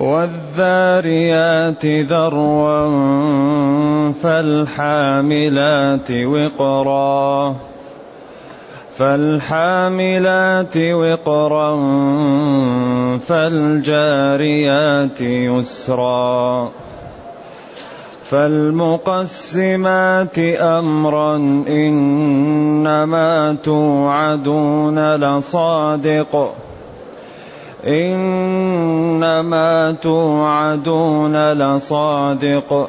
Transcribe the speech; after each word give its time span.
والذاريات 0.00 1.86
ذروا 1.86 2.88
فالحاملات 4.12 6.10
وقرا. 6.10 7.71
فالحاملات 8.98 10.76
وقرا 10.76 11.76
فالجاريات 13.18 15.20
يسرا. 15.20 16.70
فالمقسمات 18.24 20.38
أمرا 20.60 21.36
إنما 21.68 23.56
توعدون 23.64 25.14
لصادق. 25.14 26.54
إنما 27.86 29.96
توعدون 30.02 31.36
لصادق. 31.36 32.88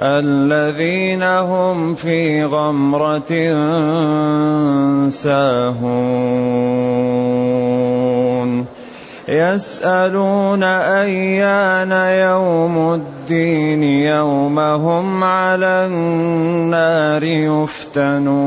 الذين 0.00 1.22
هم 1.22 1.94
في 1.94 2.44
غمرة 2.44 3.28
ساهون. 5.08 6.00
يسألون 9.28 10.62
أيان 10.62 11.92
يوم 12.28 12.94
الدين 12.94 13.82
يوم 13.82 14.58
هم 14.58 15.24
على 15.24 15.66
النار 15.66 17.24
يفتنون. 17.24 18.40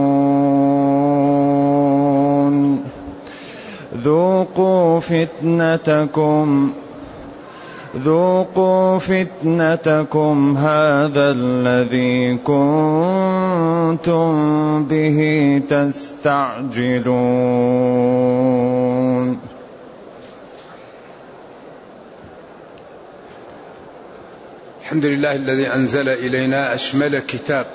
ذوقوا 4.03 4.99
فتنتكم. 4.99 6.71
ذوقوا 7.97 8.97
فتنتكم 8.99 10.57
هذا 10.57 11.31
الذي 11.31 12.37
كنتم 12.37 14.23
به 14.83 15.61
تستعجلون 15.69 17.13
الحمد 24.81 25.05
لله 25.05 25.35
الذي 25.35 25.67
أنزل 25.67 26.09
إلينا 26.09 26.73
أشمل 26.73 27.19
كتاب 27.19 27.65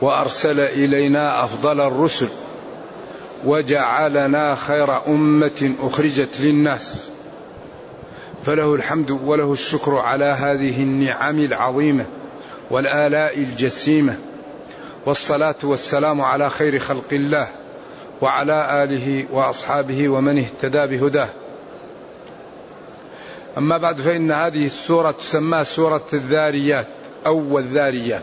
وأرسل 0.00 0.60
إلينا 0.60 1.44
أفضل 1.44 1.80
الرسل 1.80 2.28
وجعلنا 3.44 4.54
خير 4.54 5.06
أمة 5.06 5.72
أخرجت 5.82 6.40
للناس 6.40 7.10
فله 8.44 8.74
الحمد 8.74 9.10
وله 9.10 9.52
الشكر 9.52 9.96
على 9.96 10.24
هذه 10.24 10.82
النعم 10.82 11.38
العظيمة 11.38 12.04
والآلاء 12.70 13.38
الجسيمة 13.38 14.16
والصلاة 15.06 15.54
والسلام 15.62 16.20
على 16.20 16.50
خير 16.50 16.78
خلق 16.78 17.12
الله 17.12 17.48
وعلى 18.20 18.84
آله 18.84 19.24
وأصحابه 19.32 20.08
ومن 20.08 20.38
اهتدى 20.38 20.86
بهداه. 20.86 21.28
أما 23.58 23.78
بعد 23.78 24.00
فإن 24.00 24.30
هذه 24.30 24.66
السورة 24.66 25.10
تسمى 25.10 25.64
سورة 25.64 26.06
الذاريات 26.12 26.86
أو 27.26 27.58
الذاريات 27.58 28.22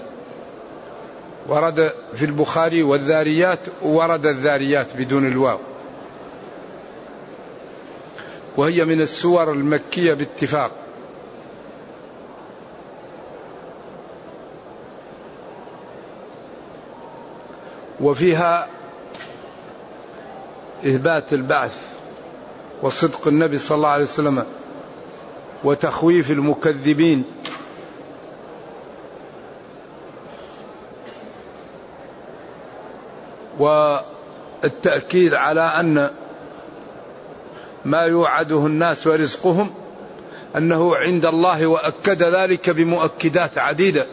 ورد 1.48 1.94
في 2.16 2.26
البخاري 2.26 2.84
والذاريات 2.84 3.60
ورد 3.82 4.26
الذاريات 4.26 4.98
بدون 4.98 5.28
الواو. 5.28 5.60
وهي 8.58 8.86
من 8.86 9.02
السور 9.02 9.52
المكية 9.52 10.14
باتفاق. 10.14 10.72
وفيها 18.02 18.68
إثبات 20.86 21.34
البعث 21.34 21.78
وصدق 22.82 23.28
النبي 23.28 23.58
صلى 23.58 23.76
الله 23.76 23.90
عليه 23.90 24.04
وسلم 24.04 24.46
وتخويف 25.64 26.32
المكذبين. 26.32 27.24
والتأكيد 33.60 35.34
على 35.34 35.62
أن 35.62 36.12
ما 37.86 38.02
يوعده 38.02 38.66
الناس 38.66 39.08
ورزقهم 39.08 39.74
أنه 40.56 40.96
عند 40.96 41.26
الله 41.26 41.68
وأكد 41.68 42.24
ذلك 42.24 42.70
بمؤكدات 42.70 43.58
عديدة. 43.58 44.06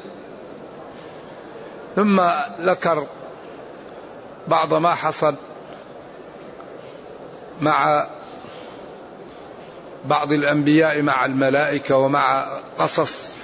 ثم 1.96 2.20
ذكر 2.60 3.06
بعض 4.48 4.74
ما 4.74 4.94
حصل 4.94 5.34
مع 7.60 8.06
بعض 10.04 10.32
الأنبياء 10.32 11.02
مع 11.02 11.24
الملائكة 11.24 11.96
ومع 11.96 12.46
قصص 12.78 13.36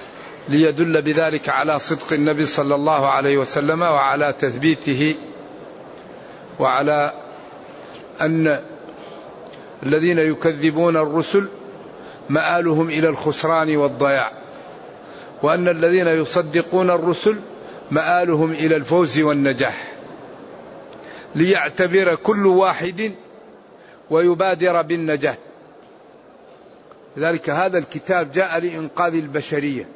ليدل 0.49 1.03
بذلك 1.03 1.49
على 1.49 1.78
صدق 1.78 2.12
النبي 2.12 2.47
صلى 2.47 2.75
الله 2.75 3.06
عليه 3.06 3.39
وسلم 3.39 3.83
وعلى 3.83 4.34
تثبيته 4.41 5.15
وعلى 6.59 7.12
أن 8.21 8.60
الذين 9.83 10.19
يكذبون 10.19 10.97
الرسل 10.97 11.49
مآلهم 12.28 12.89
إلى 12.89 13.09
الخسران 13.09 13.77
والضياع. 13.77 14.33
وأن 15.43 15.69
الذين 15.69 16.06
يصدقون 16.06 16.91
الرسل 16.91 17.41
مآلهم 17.91 18.50
إلى 18.53 18.77
الفوز 18.77 19.21
والنجاح. 19.21 19.93
ليعتبر 21.34 22.15
كل 22.15 22.47
واحد 22.47 23.12
ويبادر 24.11 24.83
بالنجاة. 24.83 25.37
لذلك 27.16 27.50
هذا 27.50 27.78
الكتاب 27.78 28.33
جاء 28.33 28.59
لإنقاذ 28.59 29.15
البشرية. 29.15 29.89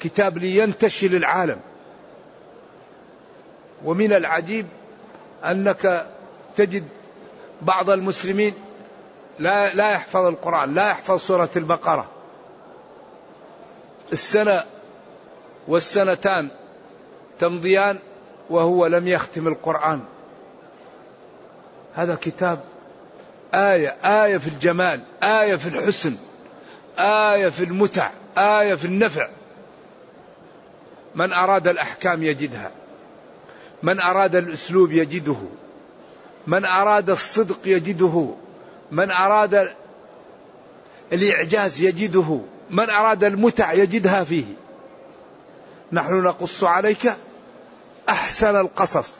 كتاب 0.00 0.38
لينتشل 0.38 1.14
العالم. 1.14 1.60
ومن 3.84 4.12
العجيب 4.12 4.66
أنك 5.44 6.06
تجد 6.56 6.84
بعض 7.62 7.90
المسلمين 7.90 8.54
لا 9.38 9.74
لا 9.74 9.90
يحفظ 9.90 10.26
القرآن 10.26 10.74
لا 10.74 10.90
يحفظ 10.90 11.20
سورة 11.20 11.50
البقرة. 11.56 12.06
السنة 14.12 14.64
والسنتان 15.68 16.48
تمضيان 17.38 17.98
وهو 18.50 18.86
لم 18.86 19.08
يختم 19.08 19.48
القرآن. 19.48 20.00
هذا 21.94 22.18
كتاب 22.20 22.60
آية 23.54 23.96
آية 24.04 24.38
في 24.38 24.48
الجمال 24.48 25.00
آية 25.22 25.56
في 25.56 25.68
الحسن 25.68 26.16
آية 26.98 27.48
في 27.48 27.64
المتع 27.64 28.10
آية 28.38 28.74
في 28.74 28.84
النفع. 28.84 29.28
من 31.14 31.32
أراد 31.32 31.68
الأحكام 31.68 32.22
يجدها 32.22 32.70
من 33.82 34.00
أراد 34.00 34.36
الأسلوب 34.36 34.92
يجده. 34.92 35.36
من 36.48 36.64
أراد 36.64 37.10
الصدق 37.10 37.58
يجده 37.64 38.28
من 38.92 39.10
أراد 39.10 39.74
الإعجاز 41.12 41.80
يجده 41.80 42.40
من 42.70 42.90
أراد 42.90 43.24
المتع 43.24 43.72
يجدها 43.72 44.24
فيه. 44.24 44.44
نحن 45.92 46.14
نقص 46.14 46.64
عليك 46.64 47.12
أحسن 48.08 48.56
القصص 48.56 49.14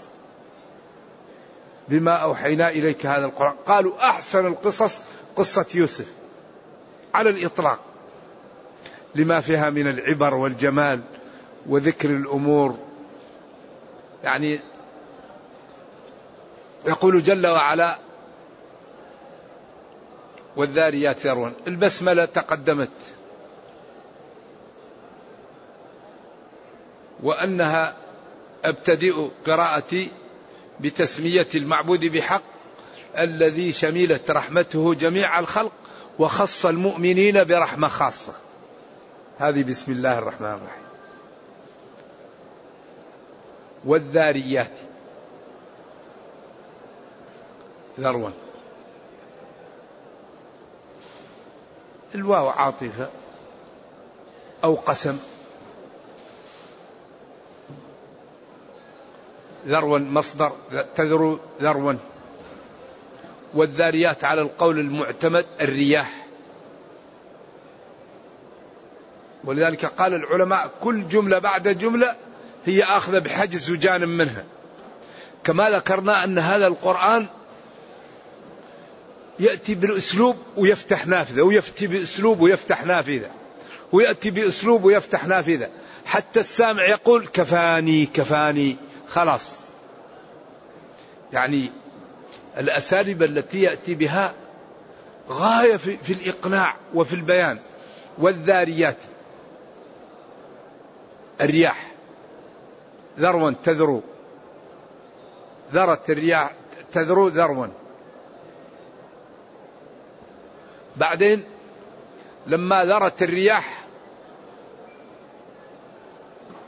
بما 1.89 2.13
أوحينا 2.13 2.69
إليك 2.69 3.07
هذا 3.07 3.25
القرآن. 3.25 3.55
قالوا 3.67 4.09
أحسن 4.09 4.47
القصص 4.47 5.05
قصة 5.37 5.67
يوسف 5.75 6.07
على 7.15 7.31
الإطلاق 7.31 7.81
لما 9.15 9.41
فيها 9.41 9.71
من 9.71 9.89
العبر 9.89 10.35
والجمال 10.35 11.01
وذكر 11.67 12.11
الأمور. 12.11 12.79
يعني 14.25 14.61
يقول 16.87 17.23
جل 17.23 17.47
وعلا 17.47 17.99
والذاريات 20.57 21.27
ذروا 21.27 21.51
البسملة 21.67 22.25
تقدمت. 22.25 22.91
وأنها 27.23 27.97
أبتدئ 28.65 29.29
قراءتي 29.47 30.09
بتسمية 30.81 31.49
المعبود 31.55 32.05
بحق 32.05 32.43
الذي 33.19 33.73
شملت 33.73 34.31
رحمته 34.31 34.95
جميع 34.95 35.39
الخلق 35.39 35.73
وخص 36.19 36.67
المؤمنين 36.67 37.45
برحمة 37.45 37.89
خاصة. 37.89 38.33
هذه 39.39 39.63
بسم 39.63 39.93
الله 39.93 40.19
الرحمن 40.19 40.47
الرحيم. 40.47 40.89
والذاريات. 43.85 44.88
ذروا 47.99 48.31
الواو 52.15 52.49
عاطفة 52.49 53.09
أو 54.65 54.75
قسم. 54.75 55.19
ذروا 59.67 59.99
مصدر 59.99 60.53
تذرو 60.95 61.39
ذروا. 61.63 61.95
والذاريات 63.55 64.25
على 64.25 64.41
القول 64.41 64.79
المعتمد 64.79 65.47
الرياح. 65.61 66.27
ولذلك 69.45 69.87
قال 69.87 70.15
العلماء 70.15 70.71
كل 70.81 71.09
جملة 71.09 71.39
بعد 71.39 71.69
جملة 71.69 72.17
هي 72.67 72.83
آخذة 72.83 73.19
بحجز 73.19 73.71
وجانب 73.71 74.09
منها. 74.09 74.45
كما 75.45 75.71
ذكرنا 75.71 76.25
أن 76.25 76.39
هذا 76.39 76.67
القرآن 76.67 77.27
يأتي 79.41 79.75
بالأسلوب 79.75 80.37
ويفتح 80.57 81.07
نافذة 81.07 81.43
ويأتي 81.43 81.87
بأسلوب 81.87 82.41
ويفتح 82.41 82.87
نافذة. 82.87 83.31
ويأتي 83.93 84.31
بأسلوب 84.31 84.85
ويفتح 84.85 85.27
نافذة. 85.27 85.69
حتى 86.07 86.41
السامع 86.41 86.85
يقول 86.85 87.27
كفاني 87.27 88.07
كفاني. 88.07 88.77
خلاص. 89.09 89.65
يعني 91.33 91.71
الأساليب 92.59 93.23
التي 93.23 93.63
يأتي 93.63 93.95
بها 93.95 94.35
غاية 95.31 95.77
في, 95.77 95.97
في 95.97 96.13
الإقناع 96.13 96.77
وفي 96.95 97.13
البيان. 97.15 97.59
والذاريات. 98.19 98.99
الرياح. 101.41 101.93
ذروا 103.19 103.51
تذرو 103.63 104.03
ذرت 105.73 106.11
الرياح 106.11 106.53
تذرو 106.93 107.29
ذروا. 107.29 107.67
بعدين 110.99 111.45
لما 112.47 112.85
ذرت 112.85 113.23
الرياح 113.23 113.85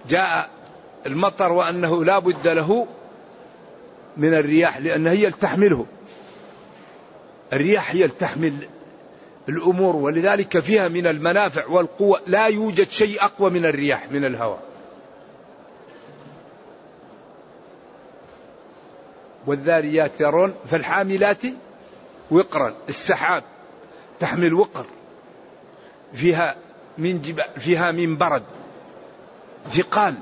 جاء 0.09 0.51
المطر 1.07 1.53
وأنه 1.53 2.05
لا 2.05 2.19
بد 2.19 2.49
له 2.49 2.87
من 4.17 4.35
الرياح 4.35 4.79
لأن 4.79 5.07
هي 5.07 5.31
تحمله 5.31 5.87
الرياح 7.53 7.91
هي 7.91 8.09
تحمل 8.09 8.53
الأمور 9.49 9.97
ولذلك 9.97 10.59
فيها 10.59 10.89
من 10.89 11.07
المنافع 11.07 11.67
والقوة. 11.67 12.21
لا 12.27 12.47
يوجد 12.47 12.89
شيء 12.89 13.25
أقوى 13.25 13.51
من 13.51 13.67
الرياح 13.67 14.13
من 14.13 14.25
الهواء. 14.25 14.63
والذاريات 19.47 20.21
يرون 20.21 20.55
فالحاملات 20.67 21.43
وقرا 22.31 22.75
السحاب. 22.89 23.43
تحمل 24.21 24.55
وقر 24.55 24.87
فيها 26.15 26.57
من 26.99 27.23
جبال 27.23 27.61
فيها 27.61 27.93
من 27.93 28.17
برد. 28.17 28.43
ثقال. 29.73 30.15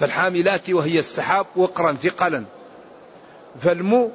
فالحاملات 0.00 0.70
وهي 0.70 0.98
السحاب 0.98 1.46
وقرا 1.56 1.92
ثقلا 1.92 2.44
فالمو 3.58 4.10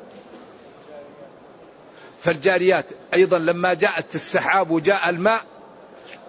فالجاريات. 2.22 2.86
أيضا 3.14 3.38
لما 3.38 3.74
جاءت 3.74 4.16
السحاب 4.16 4.72
وجاء 4.72 5.10
الماء 5.10 5.46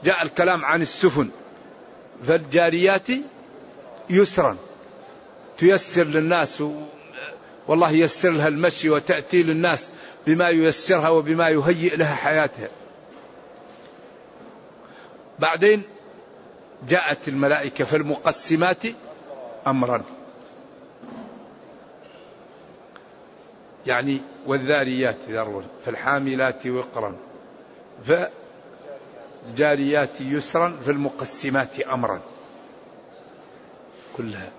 جاء 0.04 0.22
الكلام 0.22 0.64
عن 0.64 0.82
السفن. 0.82 1.28
فالجاريات 2.26 3.08
يسرا. 4.10 4.56
تيسر 5.58 6.04
للناس. 6.04 6.62
والله 7.68 7.90
ييسر 7.90 8.30
لها 8.30 8.48
المشي 8.48 8.90
وتأتي 8.90 9.42
للناس. 9.42 9.88
بما 10.26 10.48
ييسرها 10.48 11.08
وبما 11.08 11.48
يهيئ 11.48 11.96
لها 11.96 12.14
حياتها. 12.14 12.68
بعدين 15.38 15.82
جاءت 16.88 17.28
الملائكة 17.28 17.84
فالمقسمات 17.84 18.82
أمرا 19.66 20.02
يعني 23.86 24.20
والذاريات 24.46 25.16
ذروا 25.28 25.62
فالحاملات 25.84 26.66
وقرا 26.66 27.16
فالجاريات 29.46 30.20
يسرا 30.20 30.78
فالمقسمات 30.86 31.80
أمرا. 31.80 32.20
كلها 34.16 34.50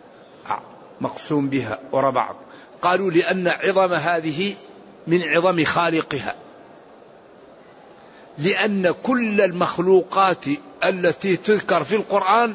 مقسوم 1.02 1.50
بها 1.50 1.80
وراء 1.92 2.12
بعض 2.12 2.36
قالوا 2.82 3.12
لأن 3.12 3.48
عظم 3.48 3.94
هذه 3.94 4.56
من 5.08 5.22
عظم 5.24 5.64
خالقها. 5.64 6.36
لأن 8.38 8.92
كل 8.92 9.42
المخلوقات 9.42 10.46
التي 10.84 11.36
تذكر 11.36 11.84
في 11.84 11.96
القرآن 11.96 12.54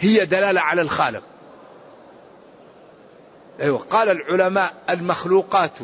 هي 0.00 0.26
دلالة 0.26 0.60
على 0.60 0.82
الخالق. 0.82 1.22
أيوة 3.60 3.78
قال 3.78 4.10
العلماء 4.10 4.74
المخلوقات 4.90 5.78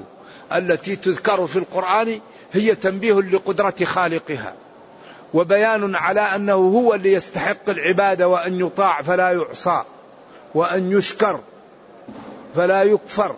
التي 0.52 0.97
تذكر 0.97 1.47
في 1.47 1.59
القرآن 1.59 2.21
هي 2.52 2.75
تنبيه 2.75 3.21
لقدرة 3.21 3.75
خالقها. 3.85 4.55
وبيان 5.35 5.95
على 5.95 6.21
أنه 6.21 6.55
هو 6.55 6.95
اللي 6.95 7.12
يستحق 7.12 7.69
العبادة 7.69 8.29
وأن 8.29 8.61
يطاع 8.61 9.02
فلا 9.02 9.31
يعصى 9.33 9.83
وأن 10.55 10.93
يشكر 10.93 11.40
فلا 12.55 12.83
يكفر 12.83 13.37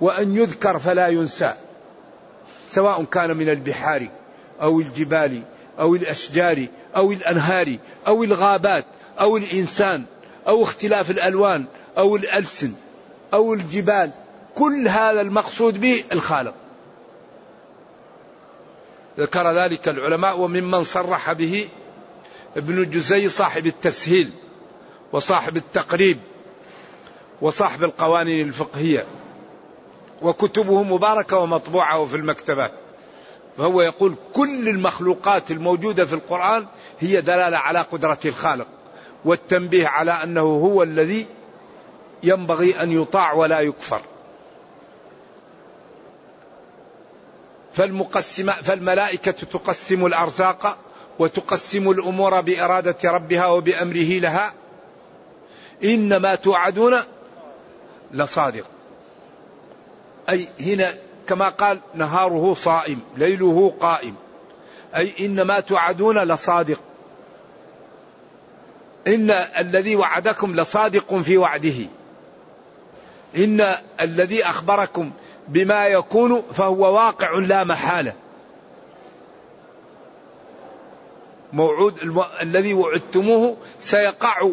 وأن 0.00 0.36
يذكر 0.36 0.78
فلا 0.78 1.08
ينسى. 1.08 1.54
سواء 2.74 3.04
كان 3.04 3.36
من 3.36 3.48
البحار 3.48 4.08
أو 4.62 4.80
الجبال 4.80 5.42
أو 5.78 5.94
الأشجار 5.94 6.66
أو 6.96 7.12
الأنهار 7.12 7.78
أو 8.06 8.24
الغابات 8.24 8.84
أو 9.20 9.36
الإنسان 9.36 10.04
أو 10.48 10.62
اختلاف 10.62 11.10
الألوان 11.10 11.64
أو 11.98 12.16
الألسن 12.16 12.72
أو 13.34 13.54
الجبال 13.54 14.10
كل 14.54 14.88
هذا 14.88 15.20
المقصود 15.20 15.80
به 15.80 16.04
الخالق. 16.12 16.54
ذكر 19.18 19.56
ذلك 19.56 19.88
العلماء 19.88 20.40
وممن 20.40 20.84
صرح 20.84 21.32
به 21.32 21.68
ابن 22.56 22.90
جزي 22.90 23.28
صاحب 23.28 23.66
التسهيل 23.66 24.30
وصاحب 25.12 25.56
التقريب 25.56 26.18
وصاحب 27.40 27.84
القوانين 27.84 28.46
الفقهية. 28.46 29.06
وكتبه 30.24 30.82
مباركة 30.82 31.38
ومطبوعة 31.38 32.04
في 32.04 32.16
المكتبات 32.16 32.72
فهو 33.58 33.82
يقول 33.82 34.14
كل 34.32 34.68
المخلوقات 34.68 35.50
الموجودة 35.50 36.04
في 36.04 36.12
القرآن 36.12 36.66
هي 37.00 37.20
دلالة 37.20 37.56
على 37.56 37.78
قدرة 37.78 38.18
الخالق 38.24 38.66
والتنبيه 39.24 39.86
على 39.86 40.10
أنه 40.10 40.40
هو 40.40 40.82
الذي 40.82 41.26
ينبغي 42.22 42.82
أن 42.82 43.02
يطاع 43.02 43.32
ولا 43.32 43.60
يكفر. 43.60 44.00
فالمقسم 47.72 48.50
فالملائكة 48.50 49.30
تقسم 49.30 50.06
الأرزاق 50.06 50.78
وتقسم 51.18 51.90
الأمور 51.90 52.40
بإرادة 52.40 52.96
ربها 53.04 53.46
وبأمره 53.46 54.18
لها. 54.18 54.52
إنما 55.84 56.34
توعدون 56.34 56.96
لصادق. 58.12 58.73
أي 60.28 60.48
هنا 60.60 60.94
كما 61.26 61.48
قال 61.48 61.78
نهاره 61.94 62.54
صائم 62.54 63.00
ليله 63.16 63.74
قائم. 63.80 64.14
أي 64.96 65.12
إنما 65.20 65.60
توعدون 65.60 66.18
لصادق. 66.18 66.80
إن 69.06 69.30
الذي 69.30 69.96
وعدكم 69.96 70.56
لصادق 70.60 71.14
في 71.14 71.36
وعده. 71.36 71.86
إن 73.36 73.74
الذي 74.00 74.44
أخبركم 74.44 75.10
بما 75.48 75.86
يكون 75.86 76.42
فهو 76.52 76.94
واقع 76.94 77.38
لا 77.38 77.64
محالة. 77.64 78.12
موعود 81.52 81.98
الم... 82.02 82.24
الذي 82.42 82.74
وعدتموه 82.74 83.56
سيقع 83.80 84.48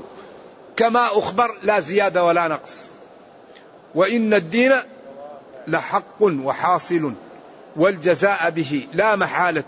كما 0.75 1.05
أخبر 1.05 1.57
لا 1.63 1.79
زيادة 1.79 2.23
ولا 2.23 2.47
نقص. 2.47 2.89
وإن 3.95 4.33
الدين 4.33 4.73
لحق 5.67 6.21
وحاصل 6.21 7.13
والجزاء 7.75 8.49
به 8.49 8.87
لا 8.93 9.15
محالة 9.15 9.63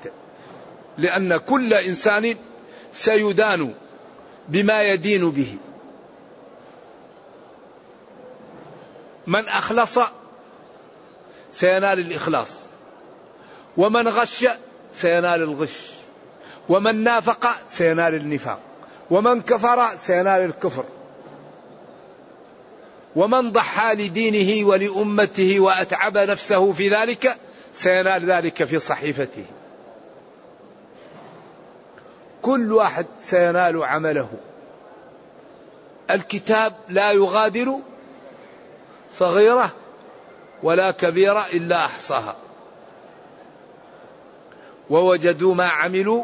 لأن 0.98 1.38
كل 1.38 1.74
إنسان 1.74 2.36
سيدان 2.94 3.74
بما 4.50 4.84
يدين 4.84 5.32
به. 5.32 5.58
من 9.28 9.48
أخلص 9.48 10.00
سينال 11.52 12.00
الإخلاص 12.00 12.50
ومن 13.78 14.08
غش 14.08 14.46
سينال 14.94 15.42
الغش 15.44 15.90
ومن 16.70 17.04
نافق 17.04 17.48
سينال 17.70 18.16
النفاق 18.16 18.60
ومن 19.12 19.42
كفر 19.42 19.88
سينال 19.96 20.42
الكفر. 20.46 20.86
ومن 23.16 23.52
ضحى 23.52 23.96
لدينه 23.96 24.68
ولأمته 24.68 25.60
وأتعب 25.60 26.18
نفسه 26.18 26.72
في 26.72 26.90
ذلك 26.90 27.38
سينال 27.74 28.32
ذلك 28.32 28.64
في 28.64 28.80
صحيفته. 28.80 29.46
كل 32.42 32.74
واحد 32.74 33.06
سينال 33.22 33.84
عمله. 33.84 34.30
الكتاب 36.12 36.74
لا 36.90 37.12
يغادر 37.12 37.80
صغيرة 39.12 39.72
ولا 40.64 40.92
كبيرة 40.92 41.48
إلا 41.54 41.86
أحصاها. 41.86 42.36
ووجدوا 44.90 45.56
ما 45.56 45.68
عملوا 45.68 46.24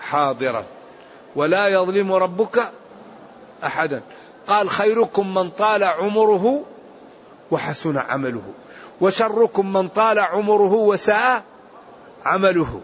حاضرا. 0.00 0.64
ولا 1.36 1.68
يظلم 1.68 2.12
ربك 2.12 2.72
أحدا. 3.64 4.02
قال 4.46 4.70
خيركم 4.70 5.34
من 5.34 5.50
طال 5.50 5.84
عمره 5.84 6.62
وحسن 7.50 7.98
عمله 7.98 8.42
وشركم 9.00 9.72
من 9.72 9.88
طال 9.88 10.18
عمره 10.18 10.72
وساء 10.72 11.42
عمله. 12.24 12.80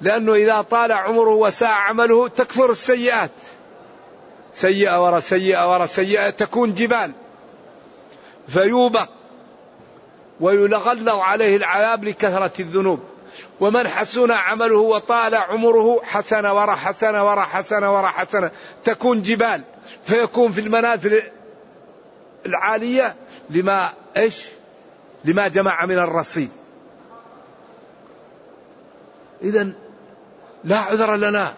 لأنه 0.00 0.34
إذا 0.34 0.60
طال 0.62 0.92
عمره 0.92 1.34
وساء 1.34 1.70
عمله 1.70 2.28
تكثر 2.28 2.70
السيئات. 2.70 3.30
سيئة 4.52 5.04
ورا 5.04 5.20
سيئة 5.20 5.72
ورا 5.72 5.86
سيئة 5.86 6.30
تكون 6.30 6.74
جبال. 6.74 7.12
فيوبق 8.48 9.08
ويلغلظ 10.40 11.08
عليه 11.08 11.56
العذاب 11.56 12.04
لكثرة 12.04 12.52
الذنوب. 12.60 13.00
ومن 13.60 13.88
حسن 13.88 14.30
عمله 14.30 14.78
وطال 14.78 15.34
عمره 15.34 16.02
حسن 16.04 16.46
ورا 16.46 16.74
حسن 16.74 17.14
ورا 17.14 17.42
حسن 17.42 17.84
ورا 17.84 18.08
حسن 18.08 18.50
تكون 18.84 19.22
جبال 19.22 19.62
فيكون 20.04 20.52
في 20.52 20.60
المنازل 20.60 21.22
العالية 22.46 23.14
لما 23.50 23.92
إيش؟ 24.16 24.44
لما 25.24 25.48
جمع 25.48 25.86
من 25.86 25.98
الرصيد. 25.98 26.50
إذا 29.42 29.72
لا 30.64 30.78
عذر 30.78 31.16
لنا 31.16 31.54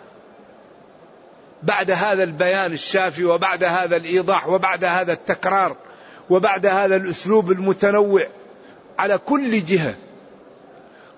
بعد 1.62 1.90
هذا 1.90 2.22
البيان 2.22 2.72
الشافي 2.72 3.24
وبعد 3.24 3.64
هذا 3.64 3.96
الإيضاح 3.96 4.48
وبعد 4.48 4.84
هذا 4.84 5.12
التكرار 5.12 5.76
وبعد 6.30 6.66
هذا 6.66 6.96
الأسلوب 6.96 7.50
المتنوع 7.50 8.26
على 8.98 9.18
كل 9.18 9.64
جهة 9.64 9.94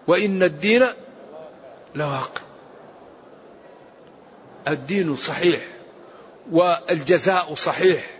وإن 0.07 0.43
الدين 0.43 0.85
لواقع. 1.95 2.41
الدين 4.69 5.17
صحيح 5.17 5.61
والجزاء 6.53 7.55
صحيح 7.55 8.11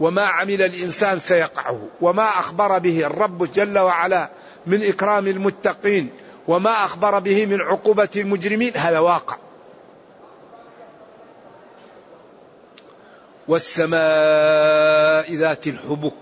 وما 0.00 0.22
عمل 0.22 0.62
الإنسان 0.62 1.18
سيقعه 1.18 1.88
وما 2.00 2.28
أخبر 2.28 2.78
به 2.78 3.06
الرب 3.06 3.52
جل 3.52 3.78
وعلا 3.78 4.30
من 4.66 4.84
إكرام 4.84 5.26
المتقين 5.26 6.10
وما 6.48 6.84
أخبر 6.84 7.18
به 7.18 7.46
من 7.46 7.60
عقوبة 7.60 8.08
المجرمين. 8.16 8.72
هذا 8.76 8.98
واقع. 8.98 9.36
والسماء 13.48 15.34
ذات 15.34 15.66
الحبك. 15.66 16.12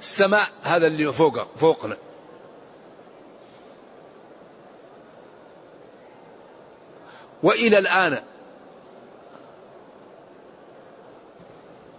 السماء 0.00 0.48
هذا 0.62 0.86
اللي 0.86 1.12
فوق 1.12 1.56
فوقنا. 1.56 1.96
وإلى 7.44 7.78
الآن. 7.78 8.22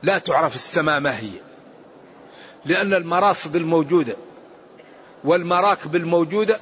لا 0.04 0.18
تعرف 0.18 0.56
السماء 0.56 1.00
ما 1.00 1.20
هي. 1.20 1.32
لأن 2.66 2.94
المراصد 2.94 3.56
الموجودة 3.56 4.16
والمراكب 5.24 5.96
الموجودة 5.96 6.60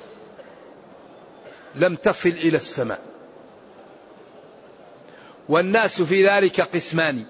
لم 1.76 1.96
تصل 1.96 2.30
إلى 2.30 2.58
السماء. 2.58 3.00
والناس 5.50 6.02
في 6.02 6.28
ذلك 6.28 6.62
قسمان. 6.62 7.26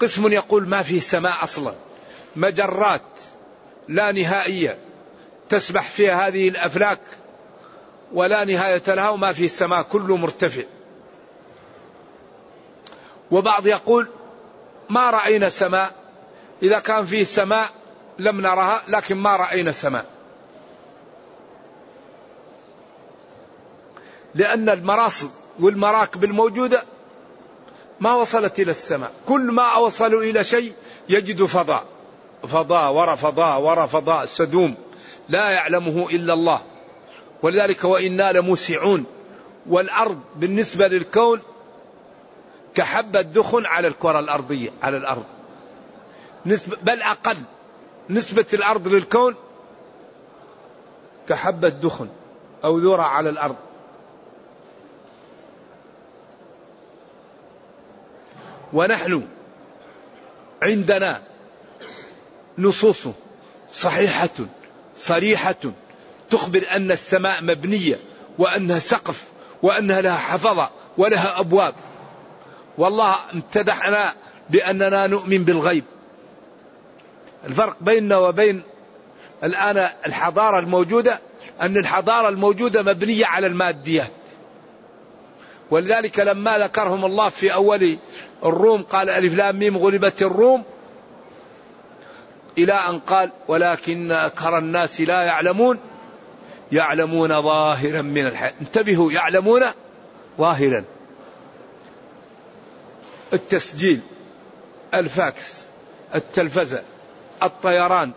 قسم 0.00 0.32
يقول 0.32 0.68
ما 0.68 0.82
في 0.82 1.00
سماء 1.00 1.44
أصلا. 1.44 1.74
مجرات 2.36 3.02
لا 3.88 4.12
نهائية 4.12 4.78
تسبح 5.48 5.90
فيها 5.90 6.28
هذه 6.28 6.48
الأفلاك 6.48 7.00
ولا 8.12 8.44
نهاية 8.44 8.82
لها 8.86 9.08
وما 9.10 9.32
في 9.32 9.44
السماء 9.44 9.82
كله 9.82 10.16
مرتفع. 10.16 10.62
وبعض 13.30 13.66
يقول 13.66 14.08
ما 14.90 15.10
رأينا 15.10 15.48
سماء 15.48 15.94
إذا 16.62 16.78
كان 16.78 17.06
فيه 17.06 17.24
سماء 17.24 17.68
لم 18.18 18.40
نرها 18.40 18.82
لكن 18.88 19.16
ما 19.16 19.36
رأينا 19.36 19.72
سماء 19.72 20.04
لأن 24.34 24.68
المراصد 24.68 25.30
والمراكب 25.60 26.24
الموجودة 26.24 26.84
ما 28.00 28.14
وصلت 28.14 28.60
إلى 28.60 28.70
السماء. 28.70 29.12
كل 29.26 29.40
ما 29.40 29.76
وصلوا 29.76 30.22
إلى 30.22 30.44
شيء 30.44 30.72
يجد 31.08 31.44
فضاء. 31.44 31.84
فضاء 32.48 32.92
ورا 32.92 33.14
فضاء 33.14 33.60
ورا 33.60 33.86
فضاء 33.86 34.26
سدوم. 34.26 34.74
لا 35.28 35.50
يعلمه 35.50 36.10
إلا 36.10 36.34
الله. 36.34 36.62
ولذلك 37.46 37.84
وإنا 37.84 38.32
لموسعون. 38.32 39.04
والأرض 39.66 40.20
بالنسبة 40.36 40.88
للكون 40.88 41.40
كحبة 42.74 43.22
دخن 43.22 43.66
على 43.66 43.88
الكرة 43.88 44.18
الأرضية 44.18 44.70
على 44.82 44.96
الأرض. 44.96 45.24
نسبة 46.46 46.76
بل 46.82 47.02
أقل. 47.02 47.36
نسبة 48.10 48.46
الأرض 48.54 48.88
للكون 48.88 49.34
كحبة 51.28 51.68
دخن 51.68 52.08
أو 52.64 52.78
ذرة 52.78 53.02
على 53.02 53.30
الأرض. 53.30 53.56
ونحن 58.72 59.28
عندنا 60.62 61.22
نصوص 62.58 63.08
صحيحة 63.72 64.28
صريحة 64.96 65.54
تخبر 66.30 66.62
أن 66.70 66.90
السماء 66.90 67.42
مبنية 67.42 67.98
وأنها 68.38 68.78
سقف 68.78 69.24
وأنها 69.62 70.00
لها 70.00 70.16
حفظة 70.16 70.70
ولها 70.98 71.40
أبواب. 71.40 71.74
والله 72.78 73.14
امتدحنا 73.34 74.14
بأننا 74.50 75.06
نؤمن 75.06 75.44
بالغيب. 75.44 75.84
الفرق 77.46 77.76
بيننا 77.80 78.18
وبين 78.18 78.62
الآن 79.44 79.88
الحضارة 80.06 80.58
الموجودة 80.58 81.20
أن 81.60 81.76
الحضارة 81.76 82.28
الموجودة 82.28 82.82
مبنية 82.82 83.26
على 83.26 83.46
الماديات. 83.46 84.10
ولذلك 85.70 86.18
لما 86.18 86.58
ذكرهم 86.58 87.04
الله 87.04 87.28
في 87.28 87.54
أول 87.54 87.98
الروم 88.44 88.82
قال 88.82 89.10
ألف 89.10 89.34
لام 89.34 89.58
ميم 89.58 89.76
غلبت 89.76 90.22
الروم 90.22 90.64
إلى 92.58 92.72
أن 92.72 92.98
قال 92.98 93.30
ولكن 93.48 94.12
أكثر 94.12 94.58
الناس 94.58 95.00
لا 95.00 95.22
يعلمون 95.22 95.78
يعلمون 96.72 97.42
ظاهرا 97.42 98.02
من 98.02 98.26
الحياة 98.26 98.52
انتبهوا 98.60 99.12
يعلمون 99.12 99.62
ظاهرا. 100.38 100.84
التسجيل 103.32 104.00
الفاكس 104.94 105.60
التلفزة 106.14 106.82
الطيران. 107.42 108.12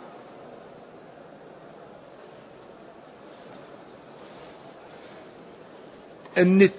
النت 6.37 6.71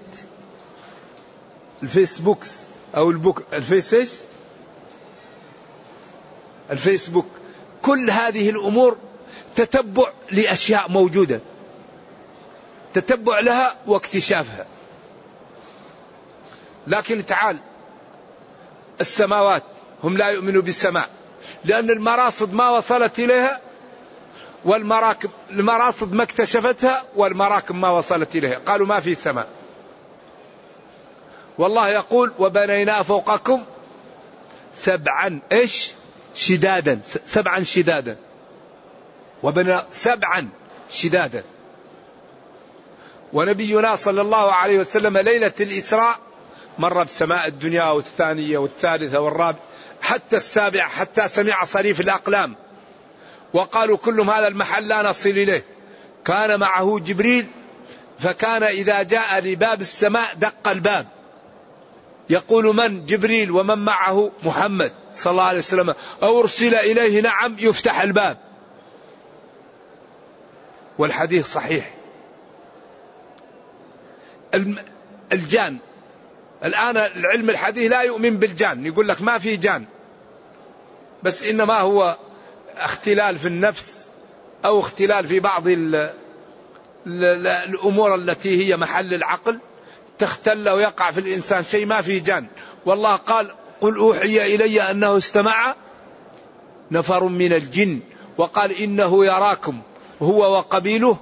الفيسبوكس 1.83 2.63
أو 2.97 3.11
البوك 3.11 3.43
الفيس 3.53 3.95
إيش؟ 3.95 4.11
الفيسبوك. 6.71 7.27
كل 7.83 8.11
هذه 8.11 8.51
الأمور 8.51 8.97
تتبع 9.57 10.13
لأشياء 10.31 10.91
موجودة. 10.91 11.41
تتبع 12.95 13.41
لها 13.41 13.77
واكتشافها. 13.87 14.67
لكن 16.87 17.27
تعال 17.27 17.57
السماوات 19.01 19.63
هم 20.05 20.17
لا 20.17 20.29
يؤمنوا 20.29 20.63
بالسماء 20.63 21.09
لأن 21.65 21.91
المراصد 21.91 22.53
ما 22.53 22.71
وصلت 22.71 23.19
إليها 23.19 23.61
والمراكب 24.65 25.31
المراصد 25.51 26.13
ما 26.13 26.23
اكتشفتها 26.23 27.05
والمراكب 27.17 27.75
ما 27.75 27.91
وصلت 27.91 28.37
إليها. 28.37 28.59
قالوا 28.59 28.87
ما 28.87 29.01
في 29.01 29.15
سماء. 29.15 29.49
والله 31.59 31.89
يقول 31.89 32.33
وبنينا 32.39 33.03
فوقكم 33.03 33.65
سبعا 34.75 35.41
إيش؟ 35.53 35.93
شدادا 36.35 37.01
سبعا 37.27 37.63
شدادا. 37.63 38.17
وبنى 39.43 39.83
سبعا 39.91 40.49
شدادا. 40.91 41.45
ونبينا 43.33 43.97
صلى 43.97 44.21
الله 44.21 44.53
عليه 44.53 44.79
وسلم 44.79 45.19
ليلة 45.19 45.53
الإسراء 45.61 46.19
مر 46.79 47.03
بسماء 47.03 47.47
الدنيا 47.47 47.85
والثانية 47.85 48.59
والثالثة 48.59 49.21
والرابعة 49.21 49.61
حتى 50.03 50.37
السابعة 50.37 50.89
حتى 50.89 51.29
سمع 51.29 51.65
صريف 51.65 52.01
الأقلام. 52.01 52.57
وقالوا 53.53 53.97
كلهم 53.97 54.31
هذا 54.31 54.49
المحل 54.49 54.89
لا 54.89 55.03
نصل 55.03 55.29
إليه. 55.29 55.65
كان 56.25 56.61
معه 56.61 56.99
جبريل 56.99 57.47
فكان 58.19 58.63
إذا 58.63 59.03
جاء 59.03 59.41
لباب 59.41 59.81
السماء 59.81 60.35
دق 60.35 60.69
الباب. 60.69 61.07
يقول 62.31 62.77
من؟ 62.77 63.07
جبريل 63.07 63.51
ومن 63.51 63.79
معه؟ 63.79 64.31
محمد 64.43 64.93
صلى 65.15 65.31
الله 65.31 65.45
عليه 65.45 65.59
وسلم. 65.59 65.95
أو 66.23 66.41
أرسل 66.41 66.75
إليه 66.75 67.21
نعم 67.21 67.57
يفتح 67.59 68.01
الباب. 68.01 68.37
والحديث 70.99 71.53
صحيح. 71.53 72.00
الجان. 75.33 75.77
الآن 76.65 76.97
العلم 76.97 77.51
الحديث 77.51 77.91
لا 77.91 78.03
يؤمن 78.03 78.37
بالجان. 78.37 78.87
يقول 78.87 79.09
لك 79.09 79.23
ما 79.23 79.39
في 79.39 79.57
جان. 79.57 79.85
بس 81.23 81.45
إنما 81.45 81.79
هو 81.81 82.17
اختلال 82.77 83.39
في 83.39 83.49
النفس 83.49 84.05
أو 84.65 84.81
اختلال 84.81 85.27
في 85.27 85.41
بعض 85.41 85.63
الأمور 87.07 88.15
التي 88.15 88.65
هي 88.67 88.77
محل 88.77 89.15
العقل. 89.15 89.59
تختل 90.19 90.69
ويقع 90.69 91.11
في 91.11 91.21
الإنسان 91.21 91.65
شيء 91.65 91.87
ما 91.87 92.01
في 92.01 92.21
جان. 92.21 92.47
والله 92.87 93.17
قال 93.17 93.51
قل 93.81 93.97
أوحي 93.97 94.55
إلي 94.55 94.91
أنه 94.91 95.17
استمع 95.17 95.75
نفر 96.91 97.25
من 97.25 97.53
الجن. 97.53 98.01
وقال 98.39 98.73
إنه 98.73 99.27
يراكم. 99.27 99.81
هو 100.23 100.57
وقبيله 100.57 101.19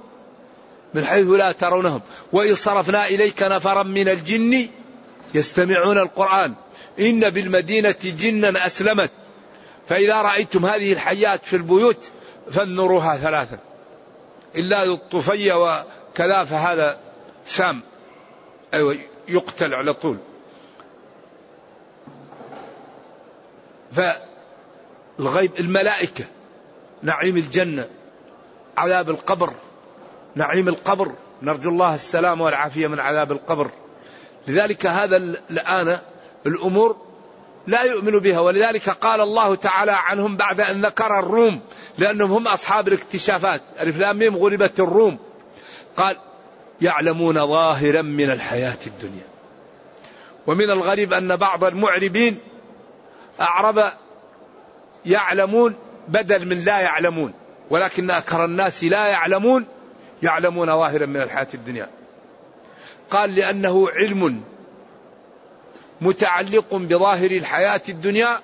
من 0.93 1.05
حيث 1.05 1.27
لا 1.27 1.51
ترونهم. 1.51 2.01
وإذ 2.33 2.55
صرفنا 2.55 3.07
إليك 3.07 3.43
نفرا 3.43 3.83
من 3.83 4.09
الجن 4.09 4.69
يستمعون 5.33 5.97
القرآن. 5.97 6.53
إن 6.99 7.29
بالمدينة 7.29 7.95
جنا 8.03 8.65
أسلمت. 8.65 9.11
فإذا 9.89 10.21
رأيتم 10.21 10.65
هذه 10.65 10.93
الحيات 10.93 11.45
في 11.45 11.55
البيوت 11.55 12.11
فانظروها 12.51 13.17
ثلاثا. 13.17 13.59
إلا 14.55 14.85
ذو 14.85 14.93
الطفية 14.93 15.53
وكذا 15.53 16.43
فهذا 16.43 16.99
سام. 17.45 17.81
أيوة 18.73 18.97
يقتل 19.27 19.73
على 19.73 19.93
طول. 19.93 20.17
فالغيب 23.91 25.51
الملائكة 25.59 26.25
نعيم 27.03 27.37
الجنة 27.37 27.87
عذاب 28.77 29.09
القبر 29.09 29.53
نعيم 30.35 30.67
القبر. 30.67 31.11
نرجو 31.41 31.69
الله 31.69 31.95
السلام 31.95 32.41
والعافية 32.41 32.87
من 32.87 32.99
عذاب 32.99 33.31
القبر. 33.31 33.71
لذلك 34.47 34.85
هذا 34.85 35.17
الآن 35.49 35.97
الأمور 36.45 36.97
لا 37.67 37.81
يؤمن 37.81 38.19
بها. 38.19 38.39
ولذلك 38.39 38.89
قال 38.89 39.21
الله 39.21 39.55
تعالى 39.55 39.91
عنهم 39.91 40.37
بعد 40.37 40.61
أن 40.61 40.85
ذكر 40.85 41.19
الروم 41.19 41.61
لأنهم 41.97 42.31
هم 42.31 42.47
أصحاب 42.47 42.87
الاكتشافات. 42.87 43.61
ألف 43.79 43.97
لام 43.97 44.35
غلبت 44.35 44.79
الروم. 44.79 45.19
قال 45.97 46.17
يعلمون 46.81 47.47
ظاهرا 47.47 48.01
من 48.01 48.31
الحياة 48.31 48.77
الدنيا. 48.87 49.27
ومن 50.47 50.71
الغريب 50.71 51.13
أن 51.13 51.35
بعض 51.35 51.63
المعربين 51.63 52.39
أعرب 53.41 53.83
يعلمون 55.05 55.75
بدل 56.07 56.45
من 56.45 56.57
لا 56.57 56.79
يعلمون. 56.79 57.33
ولكن 57.69 58.11
أكثر 58.11 58.45
الناس 58.45 58.83
لا 58.83 59.07
يعلمون 59.07 59.65
يعلمون 60.23 60.67
ظاهرا 60.67 61.05
من 61.05 61.21
الحياة 61.21 61.47
الدنيا. 61.53 61.89
قال 63.09 63.35
لأنه 63.35 63.89
علم 63.89 64.43
متعلق 66.01 66.75
بظاهر 66.75 67.31
الحياة 67.31 67.81
الدنيا 67.89 68.39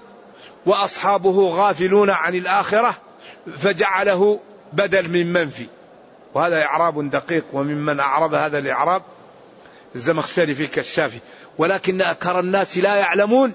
وأصحابه 0.66 1.50
غافلون 1.50 2.10
عن 2.10 2.36
الآخرة 2.36 2.96
فجعله 3.58 4.40
بدل 4.74 5.12
من 5.12 5.34
منفي. 5.34 5.68
وهذا 6.34 6.64
إعراب 6.64 7.10
دقيق 7.10 7.46
وممن 7.54 8.00
أعرب 8.00 8.34
هذا 8.34 8.58
الإعراب 8.58 9.02
الزمخشري 9.96 10.56
في 10.56 10.68
كشافي. 10.68 11.20
ولكن 11.58 12.02
أكثر 12.02 12.40
الناس 12.40 12.78
لا 12.78 12.96
يعلمون 12.96 13.54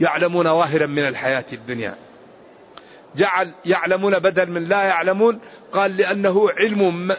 يعلمون 0.00 0.44
ظاهرا 0.44 0.86
من 0.86 1.08
الحياة 1.08 1.44
الدنيا. 1.52 1.96
جعل 3.16 3.50
يعلمون 3.64 4.18
بدل 4.18 4.50
من 4.50 4.64
لا 4.64 4.82
يعلمون 4.82 5.38
قال 5.72 5.96
لأنه 5.96 6.50
علم 6.50 7.16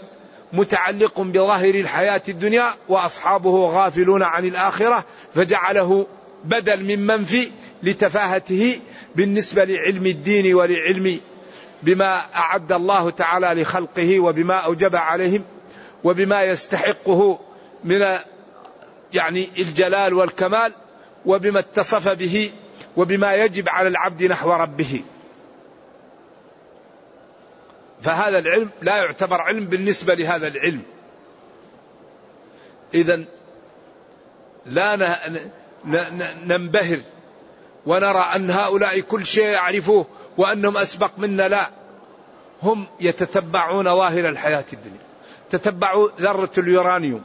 متعلق 0.54 1.22
بظاهر 1.22 1.76
الحياة 1.76 2.22
الدنيا 2.30 2.66
وأصحابه 2.90 3.66
غافلون 3.66 4.24
عن 4.24 4.46
الآخرة 4.46 5.06
فجعله 5.36 6.08
بدل 6.46 6.84
من 6.84 7.06
منفي 7.06 7.52
لتفاهته 7.84 8.80
بالنسبة 9.16 9.64
لعلم 9.64 10.06
الدين 10.06 10.54
ولعلم 10.54 11.20
بما 11.84 12.26
أعد 12.36 12.72
الله 12.72 13.10
تعالى 13.10 13.62
لخلقه 13.62 14.20
وبما 14.20 14.56
أوجب 14.56 14.96
عليهم 14.96 15.44
وبما 16.04 16.44
يستحقه 16.44 17.40
من 17.84 18.18
يعني 19.14 19.50
الجلال 19.58 20.14
والكمال 20.14 20.74
وبما 21.26 21.60
اتصف 21.60 22.08
به 22.08 22.52
وبما 22.98 23.36
يجب 23.36 23.70
على 23.70 23.88
العبد 23.88 24.24
نحو 24.24 24.52
ربه. 24.54 25.02
فهذا 28.02 28.40
العلم 28.40 28.70
لا 28.82 28.98
يعتبر 28.98 29.42
علم 29.42 29.66
بالنسبة 29.66 30.14
لهذا 30.14 30.48
العلم. 30.48 30.82
إذا 32.94 33.24
لا 34.66 35.20
ننبهر 36.46 37.00
ونرى 37.86 38.26
أن 38.36 38.52
هؤلاء 38.52 39.00
كل 39.00 39.26
شيء 39.26 39.46
يعرفوه 39.46 40.06
وأنهم 40.38 40.78
أسبق 40.78 41.12
منا 41.18 41.48
لا. 41.48 41.70
هم 42.64 42.88
يتتبعون 43.00 43.86
ظاهر 43.86 44.30
الحياة 44.30 44.66
الدنيا. 44.74 45.02
تتبعوا 45.50 46.10
ذرة 46.20 46.52
اليورانيوم 46.58 47.22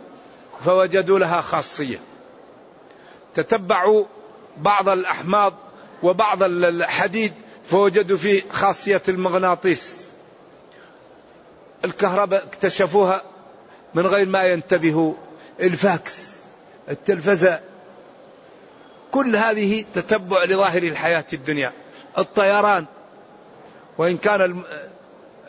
فوجدوا 0.65 1.19
لها 1.19 1.41
خاصية. 1.41 1.99
تتبعوا 3.35 4.05
بعض 4.57 4.89
الأحماض 4.89 5.55
وبعض 6.03 6.43
الحديد 6.43 7.33
فوجدوا 7.71 8.17
فيه 8.17 8.43
خاصية 8.51 9.03
المغناطيس. 9.09 10.06
الكهرباء 11.87 12.45
اكتشفوها 12.45 13.23
من 13.95 14.07
غير 14.07 14.29
ما 14.29 14.43
ينتبهوا. 14.43 15.15
الفاكس 15.61 16.39
التلفزة 16.89 17.61
كل 19.11 19.37
هذه 19.37 19.85
تتبع 19.95 20.45
لظاهر 20.45 20.83
الحياة 20.83 21.25
الدنيا. 21.33 21.73
الطيران 22.19 22.85
وإن 23.99 24.19
كان 24.19 24.63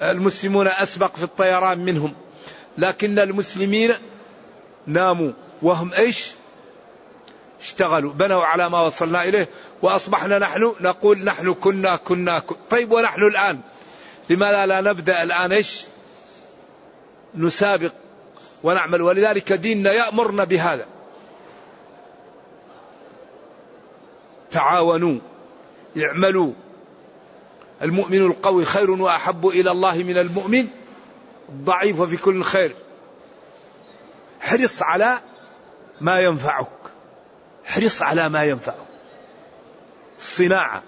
المسلمون 0.02 0.67
أسبق 0.67 1.15
في 1.15 1.23
الطيران 1.23 1.80
منهم. 1.80 2.13
لكن 2.78 3.19
المسلمين 3.19 3.93
ناموا 4.88 5.32
وهم 5.62 5.93
إيش؟ 5.93 6.32
اشتغلوا 7.62 8.13
بنوا 8.13 8.45
على 8.45 8.69
ما 8.69 8.82
وصلنا 8.82 9.23
إليه. 9.23 9.47
وأصبحنا 9.82 10.39
نحن 10.39 10.73
نقول 10.82 11.23
نحن 11.23 11.54
كنا 11.54 11.95
كنا, 11.95 12.39
كنا 12.39 12.58
طيب 12.69 12.91
ونحن 12.91 13.21
الآن؟ 13.21 13.60
لماذا 14.30 14.65
لا 14.65 14.82
نبدأ 14.82 15.23
الآن 15.23 15.52
إيش؟ 15.52 15.86
نسابق 17.35 17.91
ونعمل. 18.63 19.01
ولذلك 19.01 19.53
ديننا 19.53 19.91
يأمرنا 19.91 20.43
بهذا. 20.43 20.85
تعاونوا 24.51 25.19
اعملوا. 26.03 26.53
المؤمن 27.81 28.25
القوي 28.25 28.65
خير 28.65 28.91
وأحب 28.91 29.47
إلى 29.47 29.71
الله 29.71 29.97
من 29.97 30.17
المؤمن. 30.17 30.67
الضعيف 31.49 31.99
وفي 31.99 32.17
كل 32.17 32.43
خير. 32.43 32.75
حرص 34.39 34.81
على 34.81 35.19
ما 36.01 36.19
ينفعك. 36.19 36.67
حرص 37.65 38.01
على 38.01 38.29
ما 38.29 38.43
ينفعك. 38.43 38.75
الصناعة 40.17 40.83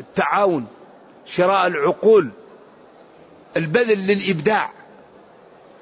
التعاون 0.00 0.66
شراء 1.24 1.66
العقول 1.66 2.30
البذل 3.56 4.06
للإبداع. 4.06 4.70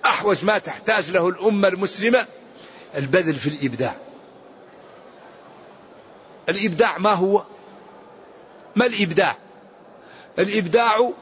أحوج 0.06 0.44
ما 0.44 0.58
تحتاج 0.58 1.10
له 1.10 1.28
الأمة 1.28 1.68
المسلمة. 1.68 2.26
البذل 2.96 3.34
في 3.34 3.46
الإبداع. 3.46 3.94
الإبداع 6.48 6.98
ما 6.98 7.12
هو؟ 7.12 7.44
ما 8.76 8.86
الإبداع؟ 8.86 9.36
الإبداع 10.38 11.12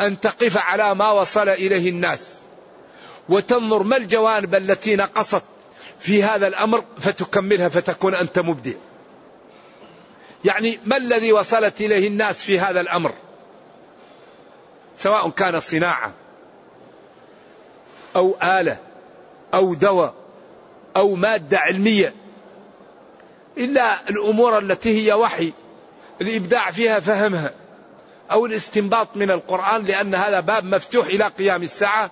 أن 0.00 0.20
تقف 0.20 0.56
على 0.56 0.94
ما 0.94 1.10
وصل 1.10 1.48
إليه 1.48 1.90
الناس. 1.90 2.34
وتنظر 3.28 3.82
ما 3.82 3.96
الجوانب 3.96 4.54
التي 4.54 4.96
نقصت 4.96 5.42
في 6.00 6.22
هذا 6.22 6.46
الأمر 6.46 6.84
فتكملها 6.98 7.68
فتكون 7.68 8.14
أنت 8.14 8.38
مبدع. 8.38 8.72
يعني 10.44 10.80
ما 10.84 10.96
الذي 10.96 11.32
وصلت 11.32 11.80
إليه 11.80 12.08
الناس 12.08 12.42
في 12.42 12.60
هذا 12.60 12.80
الأمر؟ 12.80 13.12
سواء 14.96 15.30
كان 15.30 15.60
صناعة 15.60 16.14
أو 18.16 18.36
آلة 18.42 18.78
أو 19.54 19.74
دواء 19.74 20.14
أو 20.96 21.14
مادة 21.14 21.58
علمية. 21.58 22.14
إلا 23.58 24.10
الأمور 24.10 24.58
التي 24.58 25.06
هي 25.06 25.12
وحي 25.12 25.52
الإبداع 26.20 26.70
فيها 26.70 27.00
فهمها 27.00 27.50
أو 28.30 28.46
الاستنباط 28.46 29.08
من 29.16 29.30
القرآن 29.30 29.84
لأن 29.84 30.14
هذا 30.14 30.40
باب 30.40 30.64
مفتوح 30.64 31.06
إلى 31.06 31.24
قيام 31.24 31.62
الساعة 31.62 32.10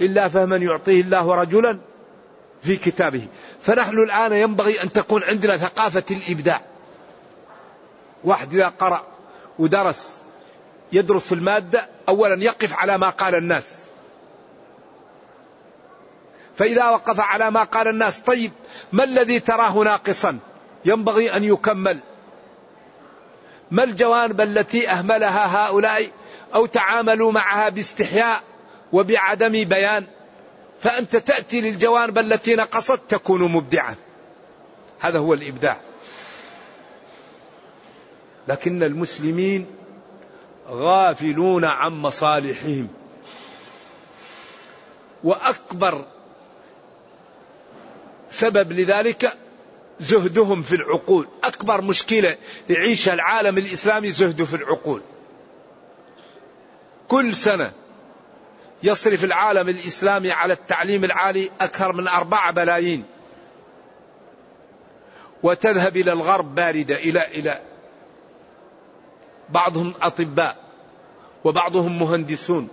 إلا 0.00 0.28
فهما 0.28 0.56
يعطيه 0.56 1.00
الله 1.00 1.34
رجلا 1.34 1.78
في 2.62 2.76
كتابه. 2.76 3.26
فنحن 3.60 3.98
الآن 3.98 4.32
ينبغي 4.32 4.82
أن 4.82 4.92
تكون 4.92 5.22
عندنا 5.22 5.56
ثقافة 5.56 6.04
الإبداع. 6.10 6.60
واحد 8.24 8.54
إذا 8.54 8.68
قرأ 8.68 9.06
ودرس 9.58 10.12
يدرس 10.92 11.32
المادة 11.32 11.88
أولا 12.08 12.44
يقف 12.44 12.74
على 12.74 12.98
ما 12.98 13.10
قال 13.10 13.34
الناس. 13.34 13.80
فإذا 16.56 16.88
وقف 16.88 17.20
على 17.20 17.50
ما 17.50 17.62
قال 17.62 17.88
الناس 17.88 18.20
طيب 18.20 18.52
ما 18.92 19.04
الذي 19.04 19.40
تراه 19.40 19.78
ناقصا 19.84 20.38
ينبغي 20.84 21.36
أن 21.36 21.44
يكمل. 21.44 21.98
ما 23.70 23.84
الجوانب 23.84 24.40
التي 24.40 24.90
أهملها 24.90 25.46
هؤلاء؟ 25.56 26.10
أو 26.54 26.66
تعاملوا 26.66 27.32
معها 27.32 27.68
باستحياء 27.68 28.42
وبعدم 28.92 29.52
بيان؟ 29.64 30.06
فأنت 30.80 31.16
تأتي 31.16 31.60
للجوانب 31.60 32.18
التي 32.18 32.54
نقصت 32.54 33.00
تكون 33.08 33.52
مبدعا. 33.52 33.94
هذا 35.00 35.18
هو 35.18 35.34
الإبداع. 35.34 35.80
لكن 38.48 38.82
المسلمين 38.82 39.66
غافلون 40.68 41.64
عن 41.64 41.92
مصالحهم. 41.92 42.88
وأكبر 45.24 46.06
سبب 48.30 48.72
لذلك 48.72 49.36
زهدهم 50.00 50.62
في 50.62 50.74
العقول. 50.74 51.28
أكبر 51.44 51.80
مشكلة 51.80 52.36
يعيش 52.70 53.08
العالم 53.08 53.58
الإسلامي 53.58 54.10
زهده 54.10 54.44
في 54.44 54.56
العقول. 54.56 55.02
كل 57.08 57.34
سنة 57.34 57.72
يصرف 58.82 59.24
العالم 59.24 59.68
الإسلامي 59.68 60.32
على 60.32 60.52
التعليم 60.52 61.04
العالي 61.04 61.50
أكثر 61.60 61.92
من 61.92 62.08
أربعة 62.08 62.52
بلايين. 62.52 63.04
وتذهب 65.42 65.96
إلى 65.96 66.12
الغرب 66.12 66.54
باردة 66.54 66.94
إلى 66.96 67.26
إلى 67.26 67.60
بعضهم 69.48 69.94
أطباء 70.02 70.56
وبعضهم 71.44 71.98
مهندسون 71.98 72.68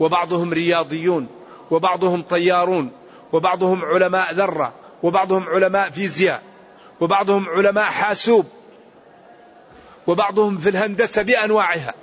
وبعضهم 0.00 0.52
رياضيون 0.52 1.28
وبعضهم 1.70 2.22
طيارون 2.22 2.92
وبعضهم 3.32 3.84
علماء 3.84 4.34
ذرة 4.34 4.72
وبعضهم 5.02 5.48
علماء 5.48 5.90
فيزياء 5.90 6.42
وبعضهم 7.00 7.48
علماء 7.48 7.84
حاسوب 7.84 8.46
وبعضهم 10.06 10.58
في 10.58 10.68
الهندسة 10.68 11.22
بأنواعها. 11.22 11.94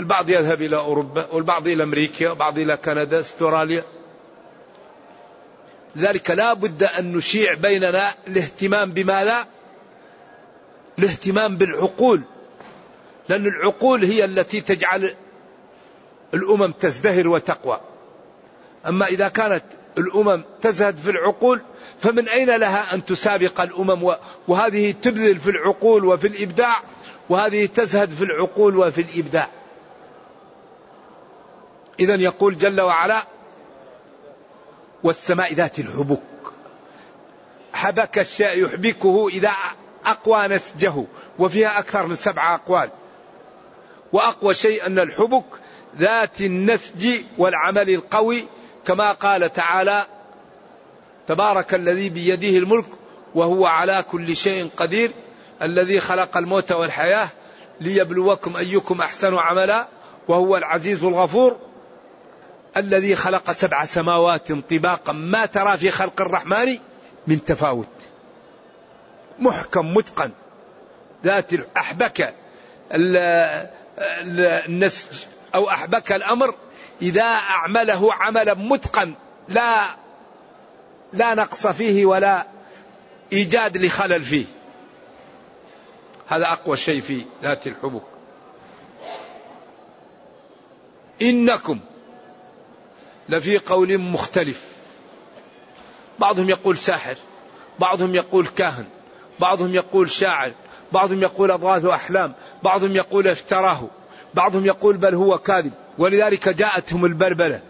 البعض 0.00 0.30
يذهب 0.30 0.62
إلى 0.62 0.76
أوروبا 0.76 1.26
والبعض 1.32 1.68
إلى 1.68 1.82
أمريكا 1.82 2.28
والبعض 2.28 2.58
إلى 2.58 2.76
كندا 2.76 3.20
أستراليا. 3.20 3.84
لذلك 5.96 6.30
لا 6.30 6.52
بد 6.52 6.82
أن 6.82 7.12
نشيع 7.12 7.54
بيننا 7.54 8.14
الاهتمام 8.28 8.90
بماذا؟ 8.92 9.46
الاهتمام 10.98 11.56
بالعقول. 11.56 12.22
لأن 13.28 13.46
العقول 13.46 14.04
هي 14.04 14.24
التي 14.24 14.60
تجعل 14.60 15.14
الأمم 16.34 16.72
تزدهر 16.72 17.28
وتقوى. 17.28 17.80
أما 18.86 19.06
إذا 19.06 19.28
كانت 19.28 19.64
الأمم 19.98 20.44
تزهد 20.62 20.96
في 20.96 21.10
العقول 21.10 21.60
فمن 21.98 22.28
أين 22.28 22.56
لها 22.56 22.94
أن 22.94 23.04
تسابق 23.04 23.60
الأمم؟ 23.60 24.14
وهذه 24.48 24.94
تبذل 25.02 25.38
في 25.38 25.50
العقول 25.50 26.04
وفي 26.04 26.26
الإبداع 26.26 26.74
وهذه 27.28 27.66
تزهد 27.66 28.10
في 28.10 28.24
العقول 28.24 28.76
وفي 28.76 29.00
الإبداع. 29.00 29.48
إذا 32.00 32.14
يقول 32.14 32.58
جل 32.58 32.80
وعلا 32.80 33.22
والسماء 35.02 35.54
ذات 35.54 35.78
الحبك. 35.78 36.20
حبك 37.72 38.18
الشيء 38.18 38.64
يحبكه 38.64 39.28
إذا 39.28 39.52
أقوى 40.06 40.48
نسجه 40.48 41.04
وفيها 41.38 41.78
أكثر 41.78 42.06
من 42.06 42.14
سبعة 42.16 42.54
أقوال. 42.54 42.90
وأقوى 44.12 44.54
شيء 44.54 44.86
أن 44.86 44.98
الحبك 44.98 45.44
ذات 45.98 46.40
النسج 46.40 47.20
والعمل 47.38 47.90
القوي 47.90 48.44
كما 48.86 49.12
قال 49.12 49.52
تعالى 49.52 50.06
تبارك 51.28 51.74
الذي 51.74 52.08
بيده 52.08 52.58
الملك 52.58 52.86
وهو 53.34 53.66
على 53.66 54.04
كل 54.10 54.36
شيء 54.36 54.70
قدير 54.76 55.10
الذي 55.62 56.00
خلق 56.00 56.36
الموت 56.36 56.72
والحياة 56.72 57.28
ليبلوكم 57.80 58.56
أيكم 58.56 59.00
أحسن 59.00 59.34
عملا 59.34 59.86
وهو 60.28 60.56
العزيز 60.56 61.04
الغفور 61.04 61.56
الذي 62.76 63.16
خلق 63.16 63.50
سبع 63.50 63.84
سماوات 63.84 64.52
طباقا 64.52 65.12
ما 65.12 65.46
ترى 65.46 65.76
في 65.76 65.90
خلق 65.90 66.20
الرحمن 66.20 66.78
من 67.26 67.44
تفاوت. 67.44 67.88
محكم 69.38 69.94
متقن. 69.94 70.30
ذات 71.24 71.50
أحبك 71.76 72.34
النسج 74.68 75.24
أو 75.54 75.70
أحبك 75.70 76.12
الأمر 76.12 76.54
إذا 77.02 77.22
أعمله 77.22 78.14
عملا 78.14 78.54
متقن 78.54 79.14
لا 79.48 79.96
لا 81.12 81.34
نقص 81.34 81.66
فيه 81.66 82.06
ولا 82.06 82.46
إيجاد 83.32 83.76
لخلل 83.76 84.22
فيه. 84.22 84.44
هذا 86.26 86.52
أقوى 86.52 86.76
شيء 86.76 87.00
في 87.00 87.24
ذات 87.42 87.66
الحبوك 87.66 88.04
إنكم 91.22 91.80
لفي 93.28 93.58
قول 93.58 93.98
مختلف. 93.98 94.64
بعضهم 96.18 96.48
يقول 96.48 96.78
ساحر 96.78 97.16
بعضهم 97.78 98.14
يقول 98.14 98.46
كاهن 98.46 98.86
بعضهم 99.40 99.74
يقول 99.74 100.10
شاعر 100.10 100.52
بعضهم 100.92 101.22
يقول 101.22 101.50
أضغاث 101.50 101.84
أحلام 101.84 102.34
بعضهم 102.62 102.96
يقول 102.96 103.28
افتراه 103.28 103.88
بعضهم 104.34 104.64
يقول 104.64 104.96
بل 104.96 105.14
هو 105.14 105.38
كاذب. 105.38 105.72
ولذلك 105.98 106.48
جاءتهم 106.48 107.04
البربلة 107.04 107.60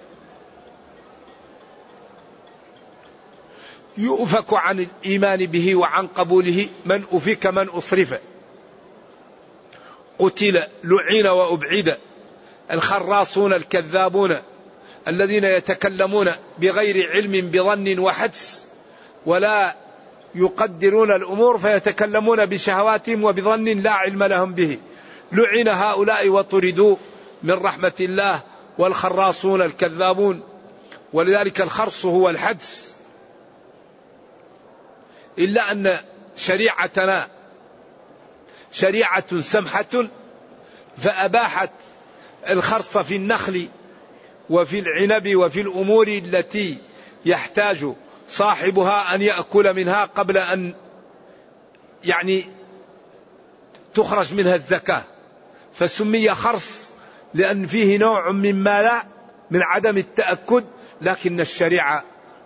يؤفك 3.99 4.53
عن 4.53 4.81
الإيمان 4.81 5.47
به 5.47 5.75
وعن 5.75 6.07
قبوله 6.07 6.67
من 6.87 7.05
أفك 7.13 7.47
من 7.47 7.69
أصرف. 7.69 8.15
قتل 10.19 10.63
لعين 10.85 11.27
وأبعد. 11.27 11.99
الخراصون 12.71 13.53
الكذابون 13.53 14.37
الذين 15.09 15.45
يتكلمون 15.45 16.33
بغير 16.59 17.11
علم 17.11 17.51
بظن 17.51 17.99
وحدس. 17.99 18.67
ولا 19.27 19.77
يقدرون 20.35 21.13
الأمور 21.13 21.59
فيتكلمون 21.59 22.47
بشهواتهم 22.47 23.25
وبظن 23.25 23.65
لا 23.65 23.93
علم 23.93 24.23
لهم 24.23 24.53
به. 24.55 24.79
لعن 25.33 25.69
هؤلاء 25.69 26.29
وطردوا. 26.29 26.97
من 27.47 27.55
رحمة 27.55 27.93
الله 28.01 28.43
والخراصون 28.79 29.63
الكذابون 29.63 30.43
ولذلك 31.13 31.61
الخرص 31.61 32.05
هو 32.05 32.31
الحدس. 32.31 32.95
إلا 35.39 35.73
أن 35.73 35.97
شريعتنا 36.37 37.29
شريعة 38.73 39.41
سمحة 39.41 40.09
فأباحت 40.97 41.71
الخرص 42.49 42.99
في 42.99 43.17
النخل 43.17 43.69
وفي 44.51 44.79
العنب 44.79 45.37
وفي 45.37 45.61
الأمور 45.61 46.09
التي 46.09 46.79
يحتاج 47.25 47.93
صاحبها 48.29 49.15
أن 49.15 49.23
يأكل 49.23 49.75
منها 49.75 50.05
قبل 50.05 50.39
أن 50.39 50.75
يعني 52.05 52.49
تخرج 53.95 54.35
منها 54.35 54.55
الزكاة 54.55 55.05
فسمي 55.75 56.35
خرص 56.35 56.96
لأن 57.37 57.67
فيه 57.67 57.99
نوع 57.99 58.31
مما 58.31 58.83
لا 58.83 59.03
من 59.51 59.63
عدم 59.63 59.97
التأكد 59.97 60.65
لكن 61.01 61.41
الشريعة 61.41 62.05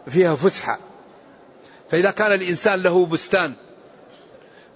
فيها 0.09 0.35
فسحة. 0.35 0.79
فإذا 1.90 2.11
كان 2.11 2.33
الإنسان 2.33 2.83
له 2.83 3.07
بستان 3.07 3.55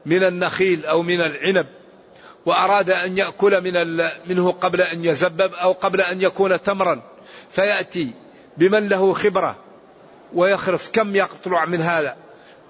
من 0.06 0.22
النخيل 0.22 0.86
أو 0.86 1.02
من 1.02 1.20
العنب 1.20 1.66
وأراد 2.46 2.90
أن 2.90 3.18
يأكل 3.18 3.60
من 3.60 3.96
منه 4.26 4.52
قبل 4.52 4.80
أن 4.80 5.04
يزبب 5.04 5.54
أو 5.54 5.72
قبل 5.72 6.00
أن 6.00 6.22
يكون 6.22 6.62
تمرا 6.62 7.02
فيأتي 7.50 8.10
بمن 8.56 8.88
له 8.88 9.14
خبرة 9.14 9.56
ويخرص 10.34 10.90
كم 10.90 11.16
يطلع 11.16 11.64
من 11.64 11.80
هذا. 11.80 12.16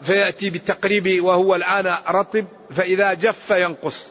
فيأتي 0.03 0.51
بالتقريب 0.51 1.25
وهو 1.25 1.55
الآن 1.55 1.97
رطب 2.09 2.45
فإذا 2.71 3.15
جف 3.15 3.51
ينقص. 3.51 4.09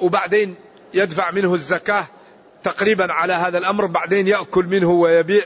وبعدين 0.00 0.56
يدفع 0.94 1.30
منه 1.30 1.54
الزكاة 1.54 2.06
تقريبا 2.64 3.12
على 3.12 3.32
هذا 3.32 3.58
الأمر 3.58 3.86
بعدين 3.86 4.28
يأكل 4.28 4.64
منه 4.64 4.90
ويبيع. 4.90 5.44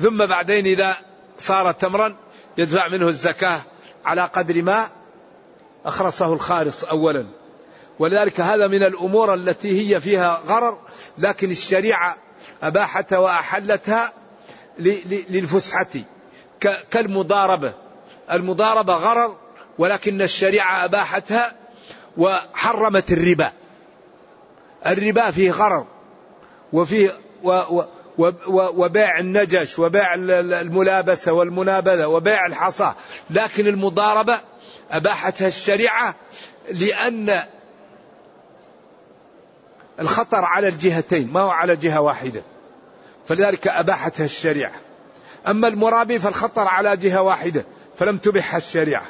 ثم 0.00 0.26
بعدين 0.26 0.66
إذا 0.66 0.96
صار 1.38 1.72
تمرا 1.72 2.16
يدفع 2.58 2.88
منه 2.88 3.08
الزكاة 3.08 3.60
على 4.04 4.22
قدر 4.22 4.62
ما 4.62 4.88
أخرصه 5.84 6.32
الخارص 6.32 6.84
أولا. 6.84 7.26
ولذلك 7.98 8.40
هذا 8.40 8.66
من 8.66 8.82
الأمور 8.82 9.34
التي 9.34 9.80
هي 9.80 10.00
فيها 10.00 10.40
غرر 10.46 10.78
لكن 11.18 11.50
الشريعة 11.50 12.16
أباحتها 12.62 13.18
وأحلتها 13.18 14.12
للفسحة. 15.30 15.86
كالمضاربة. 16.90 17.74
المضاربة 18.30 18.94
غرر 18.94 19.36
ولكن 19.78 20.22
الشريعة 20.22 20.84
أباحتها 20.84 21.54
وحرمت 22.16 23.12
الربا. 23.12 23.52
الربا 24.86 25.30
فيه 25.30 25.50
غرر 25.50 25.86
وفيه 26.72 27.16
و 27.44 27.82
و 28.18 28.32
وبيع 28.84 29.18
النجش 29.18 29.78
وبيع 29.78 30.14
الملابسة 30.14 31.32
والمنابذة 31.32 32.06
وبيع 32.06 32.46
الحصى. 32.46 32.92
لكن 33.30 33.66
المضاربة 33.66 34.40
أباحتها 34.90 35.48
الشريعة 35.48 36.14
لأن 36.70 37.28
الخطر 40.00 40.44
على 40.44 40.68
الجهتين 40.68 41.32
ما 41.32 41.40
هو 41.40 41.48
على 41.48 41.76
جهة 41.76 42.00
واحدة. 42.00 42.42
فلذلك 43.26 43.68
أباحتها 43.68 44.24
الشريعة. 44.24 44.80
أما 45.46 45.68
المرابي 45.68 46.18
فالخطر 46.18 46.68
على 46.68 46.96
جهة 46.96 47.22
واحدة 47.22 47.64
فلم 47.96 48.18
تبحها 48.18 48.58
الشريعة. 48.58 49.06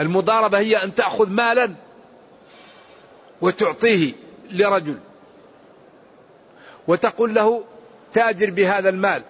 المضاربة 0.00 0.58
هي 0.58 0.84
أن 0.84 0.94
تأخذ 0.94 1.28
مالا 1.28 1.74
وتعطيه 3.40 4.12
لرجل 4.50 4.98
وتقول 6.88 7.34
له 7.34 7.64
تاجر 8.12 8.50
بهذا 8.50 8.88
المال 8.88 9.22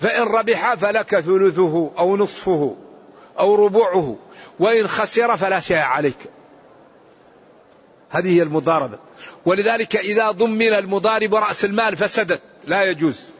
فإن 0.00 0.22
ربح 0.22 0.74
فلك 0.74 1.20
ثلثه 1.20 1.90
أو 1.98 2.16
نصفه 2.16 2.76
أو 3.38 3.66
ربعه 3.66 4.16
وإن 4.58 4.88
خسر 4.88 5.36
فلا 5.36 5.60
شيء 5.60 5.78
عليك. 5.78 6.18
هذه 8.10 8.36
هي 8.36 8.42
المضاربة. 8.42 8.98
ولذلك 9.46 9.96
إذا 9.96 10.30
ضمن 10.30 10.72
المضارب 10.72 11.34
رأس 11.34 11.64
المال 11.64 11.96
فسدت 11.96 12.40
لا 12.64 12.84
يجوز. 12.84 13.30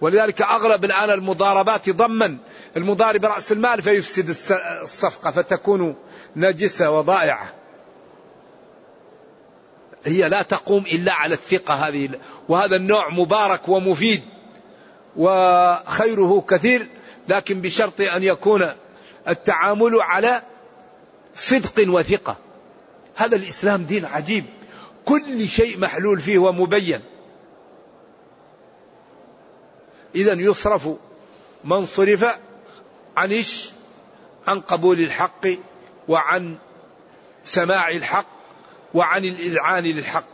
ولذلك 0.00 0.42
أغلب 0.42 0.84
الآن 0.84 1.10
المضاربات 1.10 1.90
ضمن 1.90 2.36
المضارب 2.76 3.24
رأس 3.24 3.52
المال 3.52 3.82
فيفسد 3.82 4.28
الصفقة 4.82 5.30
فتكون 5.30 5.94
نجسة 6.36 6.90
وضائعة. 6.90 7.61
هي 10.04 10.28
لا 10.28 10.42
تقوم 10.42 10.84
إلا 10.86 11.12
على 11.12 11.34
الثقة 11.34 11.74
هذه. 11.74 12.10
وهذا 12.48 12.76
النوع 12.76 13.08
مبارك 13.08 13.68
ومفيد 13.68 14.22
وخيره 15.16 16.44
كثير 16.48 16.86
لكن 17.28 17.60
بشرط 17.60 18.00
أن 18.00 18.22
يكون 18.22 18.72
التعامل 19.28 20.00
على 20.00 20.42
صدق 21.34 21.84
وثقة. 21.88 22.36
هذا 23.16 23.36
الإسلام 23.36 23.84
دين 23.84 24.04
عجيب. 24.04 24.44
كل 25.04 25.48
شيء 25.48 25.78
محلول 25.78 26.20
فيه 26.20 26.38
ومبين. 26.38 27.00
إذا 30.14 30.32
يصرف 30.32 30.88
من 31.64 31.86
صرف 31.86 32.24
عن 33.16 33.32
إيش؟ 33.32 33.70
عن 34.46 34.60
قبول 34.60 35.00
الحق 35.00 35.46
وعن 36.08 36.56
سماع 37.44 37.88
الحق 37.88 38.41
وعن 38.94 39.24
الإذعان 39.24 39.84
للحق. 39.84 40.24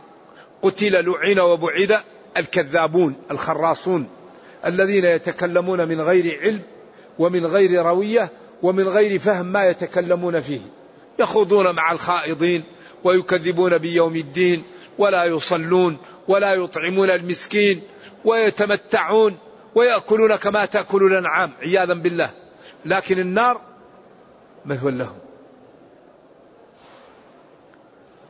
قتل 0.61 1.05
لعن 1.05 1.39
وبعد 1.39 1.99
الكذابون 2.37 3.15
الخراصون 3.31 4.07
الذين 4.65 5.05
يتكلمون 5.05 5.87
من 5.87 6.01
غير 6.01 6.39
علم 6.41 6.61
ومن 7.19 7.45
غير 7.45 7.85
روية 7.85 8.29
ومن 8.61 8.83
غير 8.83 9.19
فهم 9.19 9.45
ما 9.45 9.69
يتكلمون 9.69 10.41
فيه. 10.41 10.59
يخوضون 11.19 11.75
مع 11.75 11.91
الخائضين 11.91 12.63
ويكذبون 13.03 13.77
بيوم 13.77 14.15
الدين 14.15 14.63
ولا 14.97 15.25
يصلون 15.25 15.97
ولا 16.27 16.53
يطعمون 16.53 17.11
المسكين 17.11 17.81
ويتمتعون 18.25 19.37
ويأكلون 19.75 20.35
كما 20.35 20.65
تأكل 20.65 21.03
الأنعام 21.03 21.53
عياذا 21.61 21.93
بالله. 21.93 22.29
لكن 22.85 23.19
النار 23.19 23.61
مثوى 24.65 24.91
لهم. 24.91 25.28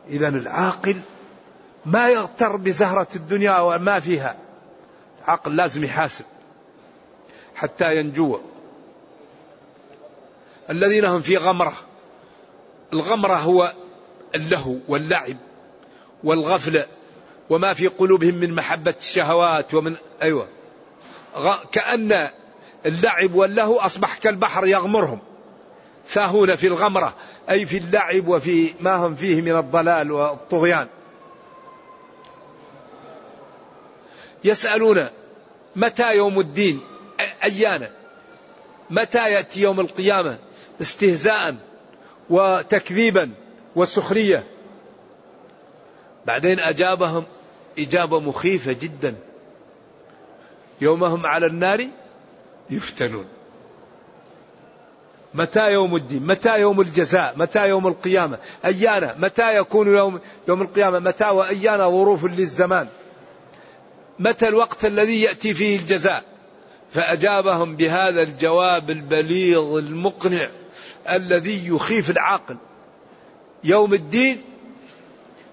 إذا 0.10 0.28
العاقل 0.28 1.02
ما 1.86 2.10
يغتر 2.10 2.56
بزهرة 2.56 3.08
الدنيا 3.16 3.60
وما 3.60 4.00
فيها. 4.00 4.36
العقل 5.24 5.56
لازم 5.56 5.84
يحاسب 5.84 6.26
حتى 7.56 7.96
ينجو. 7.96 8.40
الذين 10.70 11.06
هم 11.06 11.22
في 11.22 11.38
غمرة. 11.38 11.74
الغمرة 12.94 13.36
هو 13.36 13.74
اللهو 14.36 14.76
واللعب 14.88 15.38
والغفلة 16.24 16.86
وما 17.50 17.74
في 17.74 17.88
قلوبهم 17.88 18.36
من 18.36 18.56
محبة 18.56 18.94
الشهوات 19.00 19.74
ومن 19.74 19.96
أيوة. 20.22 20.48
كأن 21.72 22.30
اللعب 22.86 23.34
واللهو 23.34 23.80
أصبح 23.80 24.18
كالبحر 24.18 24.66
يغمرهم. 24.68 25.20
ساهون 26.06 26.56
في 26.56 26.68
الغمرة 26.68 27.16
أي 27.50 27.66
في 27.66 27.78
اللعب 27.78 28.28
وفي 28.28 28.74
ما 28.80 28.96
هم 28.96 29.16
فيه 29.16 29.42
من 29.42 29.58
الضلال 29.58 30.12
والطغيان. 30.12 30.88
يسألون 34.44 35.08
متى 35.76 36.16
يوم 36.16 36.40
الدين؟ 36.40 36.82
أيانا. 37.44 37.92
متى 38.90 39.32
يأتي 39.32 39.62
يوم 39.62 39.80
القيامة؟ 39.80 40.38
استهزاء 40.82 41.56
وتكذيبا 42.30 43.32
وسخرية. 43.76 44.44
بعدين 46.26 46.60
أجابهم 46.60 47.24
إجابة 47.80 48.20
مخيفة 48.20 48.72
جدا. 48.72 49.16
يوم 50.82 51.04
هم 51.04 51.26
على 51.26 51.46
النار 51.46 51.88
يفتنون. 52.70 53.26
متى 55.34 55.72
يوم 55.72 55.96
الدين؟ 55.96 56.28
متى 56.28 56.62
يوم 56.62 56.82
الجزاء؟ 56.82 57.34
متى 57.38 57.70
يوم 57.70 57.88
القيامة؟ 57.88 58.38
أيانا 58.66 59.16
متى 59.20 59.58
يكون 59.58 59.88
يوم, 59.88 60.20
يوم 60.48 60.62
القيامة؟ 60.62 61.00
متى 61.00 61.30
وأيانا 61.30 61.90
ظروف 61.90 62.26
للزمان؟ 62.26 62.88
متى 64.20 64.48
الوقت 64.48 64.86
الذي 64.86 65.22
يأتي 65.22 65.54
فيه 65.54 65.78
الجزاء؟ 65.78 66.24
فأجابهم 66.92 67.76
بهذا 67.76 68.22
الجواب 68.22 68.90
البليغ 68.90 69.80
المقنع 69.80 70.50
الذي 71.10 71.68
يخيف 71.68 72.10
العاقل. 72.10 72.58
يوم 73.64 73.94
الدين 73.94 74.42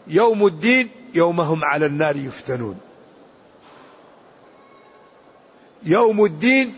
يوم 0.07 0.47
الدين 0.47 0.91
يوم 1.15 1.41
هم 1.41 1.65
على 1.65 1.87
النار 1.87 2.17
يفتنون. 2.17 2.79
يوم 5.83 6.25
الدين 6.25 6.75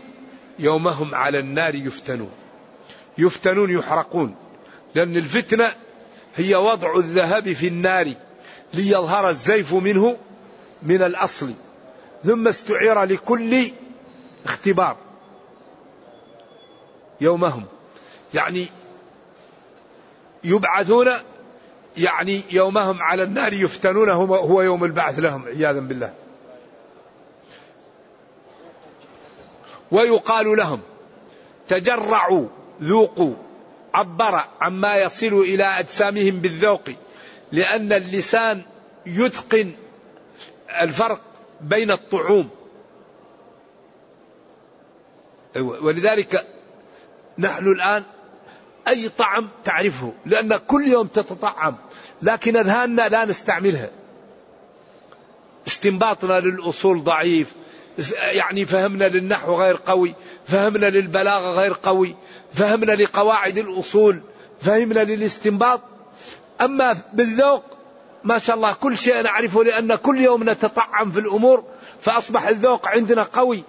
يوم 0.59 0.87
هم 0.87 1.15
على 1.15 1.39
النار 1.39 1.75
يفتنون. 1.75 2.31
يفتنون 3.19 3.69
يحرقون. 3.69 4.35
لأن 4.95 5.17
الفتنة 5.17 5.71
هي 6.35 6.55
وضع 6.55 6.97
الذهب 6.97 7.53
في 7.53 7.67
النار 7.67 8.13
ليظهر 8.73 9.29
الزيف 9.29 9.73
منه 9.73 10.17
من 10.83 11.03
الأصل. 11.03 11.51
ثم 12.23 12.47
استعير 12.47 13.03
لكل 13.03 13.71
اختبار. 14.45 14.97
يومهم. 17.21 17.65
يعني 18.33 18.67
يبعثون 20.43 21.09
يعني 21.97 22.41
يومهم 22.51 23.01
على 23.01 23.23
النار 23.23 23.53
يفتنون 23.53 24.09
هو 24.09 24.61
يوم 24.61 24.83
البعث 24.83 25.19
لهم 25.19 25.45
عياذا 25.45 25.79
بالله. 25.79 26.13
ويقال 29.91 30.57
لهم 30.57 30.79
تجرعوا. 31.67 32.47
ذوقوا 32.81 33.33
عبر 33.93 34.43
عما 34.61 34.97
يصل 34.97 35.33
إلى 35.33 35.63
أجسامهم 35.63 36.39
بالذوق 36.39 36.89
لأن 37.51 37.93
اللسان 37.93 38.61
يتقن 39.05 39.71
الفرق 40.81 41.21
بين 41.61 41.91
الطعوم. 41.91 42.49
ولذلك 45.55 46.47
نحن 47.37 47.65
الآن 47.67 48.03
أي 48.87 49.09
طعم 49.09 49.49
تعرفه 49.63 50.13
لأن 50.25 50.57
كل 50.57 50.87
يوم 50.87 51.07
تتطعم 51.07 51.75
لكن 52.21 52.57
أذهاننا 52.57 53.07
لا 53.07 53.25
نستعملها. 53.25 53.89
استنباطنا 55.67 56.39
للأصول 56.39 57.03
ضعيف 57.03 57.53
يعني 58.21 58.65
فهمنا 58.65 59.05
للنحو 59.05 59.53
غير 59.53 59.79
قوي 59.85 60.15
فهمنا 60.45 60.85
للبلاغة 60.85 61.51
غير 61.51 61.73
قوي 61.83 62.15
فهمنا 62.51 62.91
لقواعد 62.91 63.57
الأصول 63.57 64.21
فهمنا 64.61 64.99
للاستنباط. 64.99 65.81
أما 66.61 66.97
بالذوق 67.13 67.63
ما 68.23 68.39
شاء 68.39 68.55
الله 68.55 68.73
كل 68.73 68.97
شيء 68.97 69.21
نعرفه 69.21 69.63
لأن 69.63 69.95
كل 69.95 70.19
يوم 70.19 70.49
نتطعم 70.49 71.11
في 71.11 71.19
الأمور 71.19 71.63
فأصبح 72.01 72.47
الذوق 72.47 72.87
عندنا 72.87 73.23
قوي. 73.23 73.63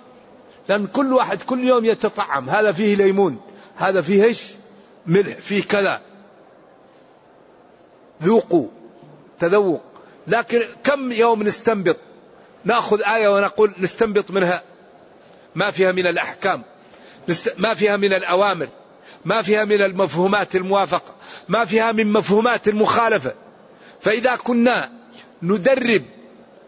لأن 0.69 0.87
كل 0.87 1.13
واحد 1.13 1.43
كل 1.43 1.65
يوم 1.65 1.85
يتطعم. 1.85 2.51
هذا 2.51 2.73
فيه 2.73 2.95
ليمون 2.95 3.41
هذا 3.77 4.01
فيه 4.01 4.25
إيش؟ 4.25 4.43
ملح 5.07 5.39
فيه 5.39 5.63
كذا. 5.63 6.01
ذوقوا 8.23 8.69
تذوق. 9.41 9.83
لكن 10.27 10.63
كم 10.85 11.13
يوم 11.13 11.43
نستنبط؟ 11.43 11.97
ناخذ 12.65 13.03
آية 13.03 13.29
ونقول 13.29 13.73
نستنبط 13.79 14.31
منها 14.31 14.63
ما 15.55 15.71
فيها 15.71 15.93
من 15.93 16.07
الأحكام 16.07 16.63
ما 17.59 17.75
فيها 17.75 17.97
من 17.97 18.13
الأوامر 18.13 18.69
ما 19.25 19.43
فيها 19.43 19.65
من 19.65 19.83
المفهومات 19.83 20.57
الموافقة 20.57 21.15
ما 21.49 21.65
فيها 21.65 21.93
من 21.93 22.13
مفهومات 22.13 22.69
المخالفة. 22.69 23.33
فإذا 24.01 24.37
كنا 24.37 24.91
ندرب 25.43 26.03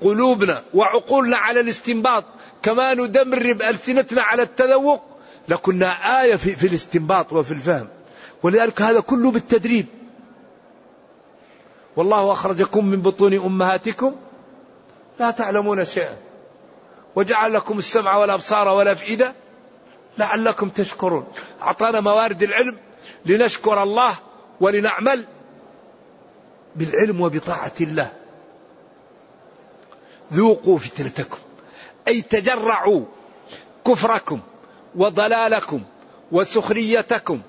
قلوبنا 0.01 0.63
وعقولنا 0.75 1.37
على 1.37 1.61
الاستنباط 1.61 2.25
كما 2.63 2.95
ندرب 2.95 3.63
ألسنتنا 3.63 4.23
على 4.23 4.43
التذوق 4.43 5.03
لكنا 5.49 6.23
آية 6.23 6.37
في, 6.37 6.57
في 6.57 6.67
الاستنباط 6.67 7.33
وفي 7.33 7.53
الفهم. 7.53 7.89
ولذلك 8.43 8.83
هذا 8.83 9.01
كله 9.01 9.31
بالتدريب. 9.31 9.87
والله 11.97 12.33
أخرجكم 12.33 12.87
من 12.87 13.03
بطون 13.03 13.35
أمهاتكم 13.35 14.17
لا 15.23 15.31
تعلمون 15.31 15.85
شيئا. 15.85 16.17
وجعل 17.17 17.55
لكم 17.55 17.79
السمع 17.79 18.17
والأبصار 18.17 18.69
والأفئدة 18.69 19.35
لعلكم 20.19 20.69
تشكرون. 20.69 21.27
أعطانا 21.63 22.01
موارد 22.01 22.43
العلم 22.43 22.77
لنشكر 23.27 23.83
الله 23.83 24.15
ولنعمل 24.61 25.27
بالعلم 26.77 27.21
وبطاعة 27.21 27.73
الله. 27.81 28.13
ذوقوا 30.33 30.79
فتنتكم. 30.79 31.39
أي 32.09 32.23
تجرعوا 32.23 33.05
كفركم 33.87 34.41
وضلالكم 34.97 35.83
وسخريتكم 36.33 37.41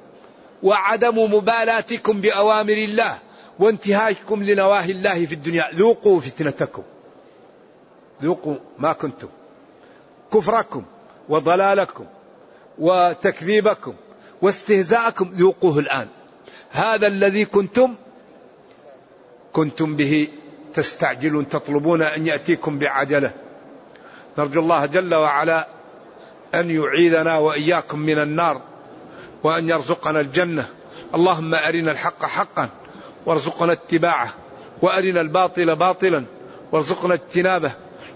وعدم 0.63 1.33
مبالاتكم 1.33 2.21
بأوامر 2.21 2.73
الله 2.73 3.17
وانتهاككم 3.59 4.43
لنواهي 4.43 4.91
الله 4.91 5.25
في 5.25 5.33
الدنيا. 5.33 5.69
ذوقوا 5.73 6.19
فتنتكم. 6.19 6.83
ذوقوا 8.23 8.55
ما 8.79 8.93
كنتم. 8.93 9.27
كفركم 10.33 10.83
وضلالكم 11.29 12.05
وتكذيبكم 12.79 13.93
واستهزاءكم 14.41 15.31
ذوقوه 15.35 15.79
الآن. 15.79 16.07
هذا 16.71 17.07
الذي 17.07 17.45
كنتم 17.45 17.95
كنتم 19.53 19.95
به 19.95 20.27
تستعجلون 20.73 21.49
تطلبون 21.49 22.01
أن 22.01 22.27
يأتيكم 22.27 22.79
بعجلة. 22.79 23.31
نرجو 24.37 24.59
الله 24.59 24.85
جل 24.85 25.15
وعلا 25.15 25.67
أن 26.55 26.69
يعيذنا 26.69 27.37
وإياكم 27.37 27.99
من 27.99 28.19
النار 28.19 28.61
وأن 29.43 29.69
يرزقنا 29.69 30.19
الجنة. 30.19 30.65
اللهم 31.15 31.55
أرنا 31.55 31.91
الحق 31.91 32.25
حقا 32.25 32.69
وارزقنا 33.25 33.73
اتباعه 33.73 34.33
وأرنا 34.81 35.21
الباطل 35.21 35.75
باطلا 35.75 36.23
وارزقنا 36.71 37.13
اجتنابه. 37.13 37.71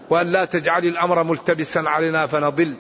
وأن 0.10 0.32
لا 0.32 0.46
تجعل 0.46 0.86
الأمر 0.86 1.24
ملتبسا 1.24 1.80
علينا 1.80 2.28
فنضل. 2.28 2.76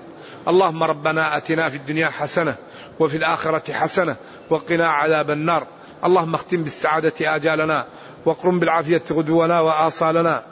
اللهم 0.47 0.83
ربنا 0.83 1.37
أتنا 1.37 1.69
في 1.69 1.77
الدنيا 1.77 2.07
حسنة 2.07 2.55
وفي 2.99 3.17
الآخرة 3.17 3.73
حسنة 3.73 4.15
وقنا 4.49 4.87
عذاب 4.87 5.31
النار. 5.31 5.67
اللهم 6.05 6.33
اختم 6.33 6.63
بالسعادة 6.63 7.35
آجالنا 7.35 7.85
واقرم 8.25 8.59
بالعافية 8.59 9.01
غدونا 9.11 9.59
وآصالنا 9.59 10.43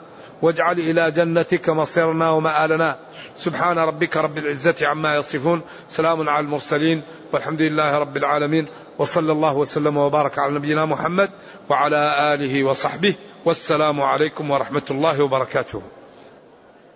واجعل 0.42 0.78
إلى 0.78 1.10
جنتك 1.10 1.68
مصيرنا 1.68 2.30
ومآلنا. 2.30 2.96
سبحان 3.36 3.78
ربك 3.78 4.16
رب 4.16 4.38
العزة 4.38 4.74
عما 4.82 5.16
يصفون. 5.16 5.62
سلام 5.90 6.28
على 6.28 6.44
المرسلين. 6.44 7.02
والحمد 7.32 7.62
لله 7.62 7.98
رب 7.98 8.16
العالمين. 8.16 8.66
وصلى 8.98 9.32
الله 9.32 9.54
وسلم 9.54 9.96
وبارك 9.96 10.38
على 10.38 10.54
نبينا 10.54 10.84
محمد 10.84 11.30
وعلى 11.68 12.34
آله 12.34 12.64
وصحبه. 12.64 13.14
والسلام 13.44 14.00
عليكم 14.00 14.50
ورحمة 14.50 14.82
الله 14.90 15.22
وبركاته. 15.22 15.95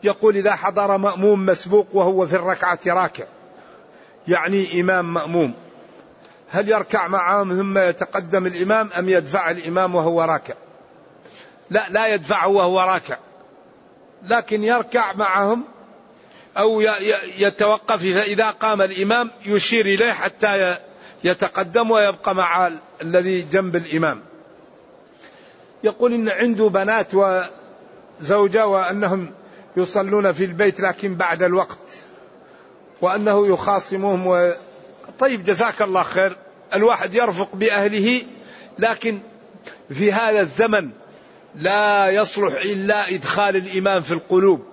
يقول 0.03 0.37
إذا 0.37 0.55
حضر 0.55 0.97
مأموم 0.97 1.47
مسبوق 1.47 1.87
وهو 1.93 2.27
في 2.27 2.37
الركعة 2.37 2.79
راكع. 2.87 3.25
يعني 4.29 4.81
إمام 4.81 5.15
مأموم. 5.15 5.55
هل 6.51 6.69
يركع 6.69 7.09
معهم 7.09 7.57
ثم 7.57 7.79
يتقدم 7.79 8.47
الإمام 8.47 8.91
أم 8.99 9.09
يدفع 9.09 9.51
الإمام 9.51 9.95
وهو 9.95 10.23
راكع؟ 10.23 10.55
لا 11.71 11.87
لا 11.91 12.07
يدفعه 12.07 12.49
وهو 12.49 12.81
راكع. 12.81 13.17
لكن 14.29 14.65
يركع 14.65 15.13
معهم 15.13 15.65
أو 16.59 16.81
يتوقف 17.39 18.01
فإذا 18.01 18.51
قام 18.51 18.83
الإمام 18.83 19.31
يشير 19.45 19.87
إليه 19.87 20.13
حتى 20.13 20.77
يتقدم 21.25 21.91
ويبقى 21.91 22.35
مع 22.35 22.71
الذي 23.03 23.43
جنب 23.43 23.77
الإمام. 23.77 24.23
يقول 25.85 26.15
إن 26.15 26.29
عنده 26.29 26.69
بنات 26.69 27.13
وزوجة 28.21 28.67
وأنهم 28.67 29.31
يصلون 29.77 30.33
في 30.33 30.45
البيت 30.45 30.81
لكن 30.81 31.15
بعد 31.15 31.43
الوقت 31.43 31.79
وأنه 33.01 33.47
يخاصمهم 33.47 34.27
و... 34.27 34.53
طيب 35.19 35.43
جزاك 35.43 35.83
الله 35.83 36.03
خير. 36.03 36.37
الواحد 36.75 37.15
يرفق 37.15 37.49
بأهله 37.55 38.23
لكن 38.79 39.19
في 39.91 40.13
هذا 40.13 40.41
الزمن 40.41 40.91
لا 41.55 42.09
يصلح 42.09 42.53
إلا 42.65 43.15
إدخال 43.15 43.57
الإيمان 43.57 44.03
في 44.03 44.13
القلوب. 44.13 44.65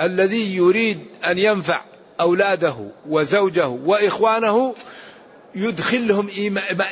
الذي 0.00 0.56
يريد 0.56 1.00
أن 1.26 1.38
ينفع 1.38 1.84
أولاده 2.20 2.76
وزوجه 3.08 3.68
وإخوانه 3.68 4.74
يدخلهم 5.56 6.28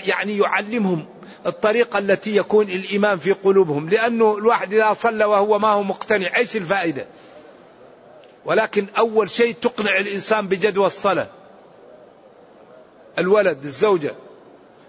يعني 0.04 0.38
يعلمهم 0.38 1.06
الطريقة 1.46 1.98
التي 1.98 2.36
يكون 2.36 2.70
الإيمان 2.70 3.18
في 3.18 3.32
قلوبهم 3.32 3.88
لأنه 3.88 4.38
الواحد 4.38 4.72
إذا 4.74 4.92
صلى 4.92 5.24
وهو 5.24 5.58
ما 5.58 5.68
هو 5.68 5.82
مقتنع 5.82 6.36
إيش 6.36 6.56
الفائدة؟ 6.56 7.06
ولكن 8.44 8.86
أول 8.98 9.30
شيء 9.30 9.54
تقنع 9.54 9.96
الإنسان 9.96 10.48
بجدوى 10.48 10.86
الصلاة. 10.86 11.28
الولد 13.18 13.64
الزوجة. 13.64 14.14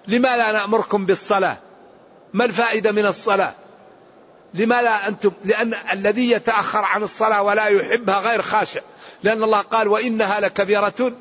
لماذا 0.07 0.51
نأمركم 0.51 1.05
بالصلاة؟ 1.05 1.57
ما 2.33 2.45
الفائدة 2.45 2.91
من 2.91 3.05
الصلاة؟ 3.05 3.53
لماذا 4.53 4.89
أنتم؟ 5.07 5.31
لأن 5.45 5.73
الذي 5.91 6.31
يتأخر 6.31 6.85
عن 6.85 7.03
الصلاة 7.03 7.43
ولا 7.43 7.67
يحبها 7.67 8.19
غير 8.19 8.41
خاشع. 8.41 8.81
لأن 9.23 9.43
الله 9.43 9.61
قال 9.61 9.87
وإنها 9.87 10.39
لكبيرة 10.39 11.13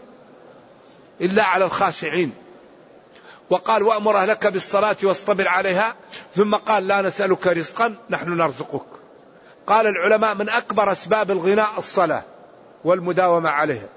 إلا 1.20 1.44
على 1.44 1.64
الخاشعين. 1.64 2.41
وقال 3.52 3.82
وأمر 3.82 4.16
أهلك 4.16 4.46
بالصلاة 4.46 4.96
واصطبر 5.02 5.48
عليها 5.48 5.94
ثم 6.36 6.54
قال 6.54 6.86
لا 6.86 7.02
نسألك 7.02 7.46
رزقا 7.46 7.94
نحن 8.10 8.36
نرزقك. 8.36 8.82
قال 9.66 9.86
العلماء 9.86 10.34
من 10.34 10.48
أكبر 10.48 10.92
أسباب 10.92 11.30
الغناء 11.30 11.68
الصلاة 11.78 12.22
والمداومة 12.84 13.50
عليها. 13.50 13.88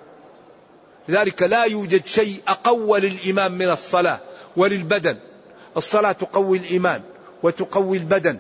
لذلك 1.08 1.44
لا 1.44 1.64
يوجد 1.64 2.06
شيء 2.06 2.42
أقوى 2.48 3.00
للإيمان 3.00 3.52
من 3.52 3.70
الصلاة 3.70 4.20
وللبدن. 4.58 5.18
الصلاة 5.78 6.12
تقوي 6.12 6.58
الإيمان 6.58 7.02
وتقوي 7.44 7.98
البدن 7.98 8.40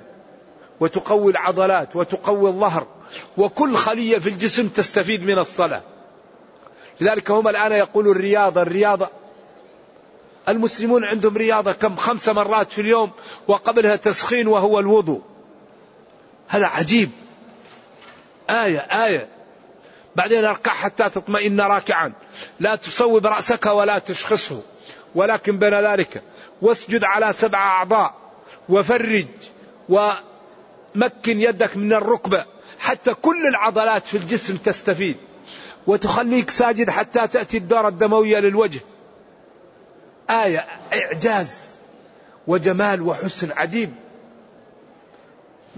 وتقوي 0.80 1.32
العضلات 1.32 1.96
وتقوي 1.96 2.50
الظهر 2.50 2.88
وكل 3.38 3.76
خلية 3.76 4.18
في 4.18 4.30
الجسم 4.30 4.68
تستفيد 4.68 5.24
من 5.24 5.40
الصلاة. 5.40 5.82
لذلك 7.02 7.32
هم 7.32 7.48
الآن 7.48 7.72
يقولوا 7.72 8.14
الرياضة 8.14 8.62
الرياضة 8.62 9.10
المسلمون 10.50 11.04
عندهم 11.04 11.38
رياضة 11.38 11.72
كم 11.72 11.96
خمس 11.96 12.30
مرات 12.30 12.72
في 12.72 12.82
اليوم 12.82 13.12
وقبلها 13.48 13.96
تسخين 13.96 14.48
وهو 14.48 14.80
الوضوء. 14.80 15.22
هذا 16.48 16.66
عجيب. 16.66 17.10
آية 18.50 18.80
آية. 18.80 19.28
بعدين 20.16 20.46
أركع 20.46 20.72
حتى 20.72 21.10
تطمئن 21.10 21.62
راكعا. 21.62 22.14
لا 22.60 22.76
تصوب 22.76 23.28
رأسك 23.28 23.66
ولا 23.66 24.00
تشخصه. 24.00 24.62
ولكن 25.16 25.60
بين 25.60 25.74
ذلك 25.74 26.24
واسجد 26.62 27.04
على 27.04 27.34
سبع 27.34 27.60
أعضاء 27.60 28.16
وفرج 28.70 29.28
ومكن 29.90 31.42
يدك 31.42 31.78
من 31.78 31.94
الركبة 31.94 32.46
حتى 32.80 33.14
كل 33.14 33.48
العضلات 33.48 34.06
في 34.06 34.18
الجسم 34.18 34.58
تستفيد. 34.58 35.18
وتخليك 35.88 36.50
ساجد 36.50 36.90
حتى 36.90 37.28
تأتي 37.28 37.58
الدورة 37.58 37.88
الدموية 37.88 38.40
للوجه. 38.40 38.80
آية 40.30 40.66
إعجاز 40.94 41.70
وجمال 42.48 43.02
وحسن 43.02 43.52
عجيب. 43.52 43.92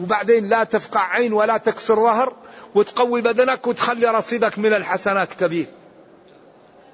وبعدين 0.01 0.49
لا 0.49 0.63
تفقع 0.63 1.01
عين 1.01 1.33
ولا 1.33 1.57
تكسر 1.57 1.95
ظهر 1.95 2.33
وتقوي 2.75 3.21
بدنك 3.21 3.67
وتخلي 3.67 4.07
رصيدك 4.07 4.59
من 4.59 4.73
الحسنات 4.73 5.33
كبير. 5.33 5.65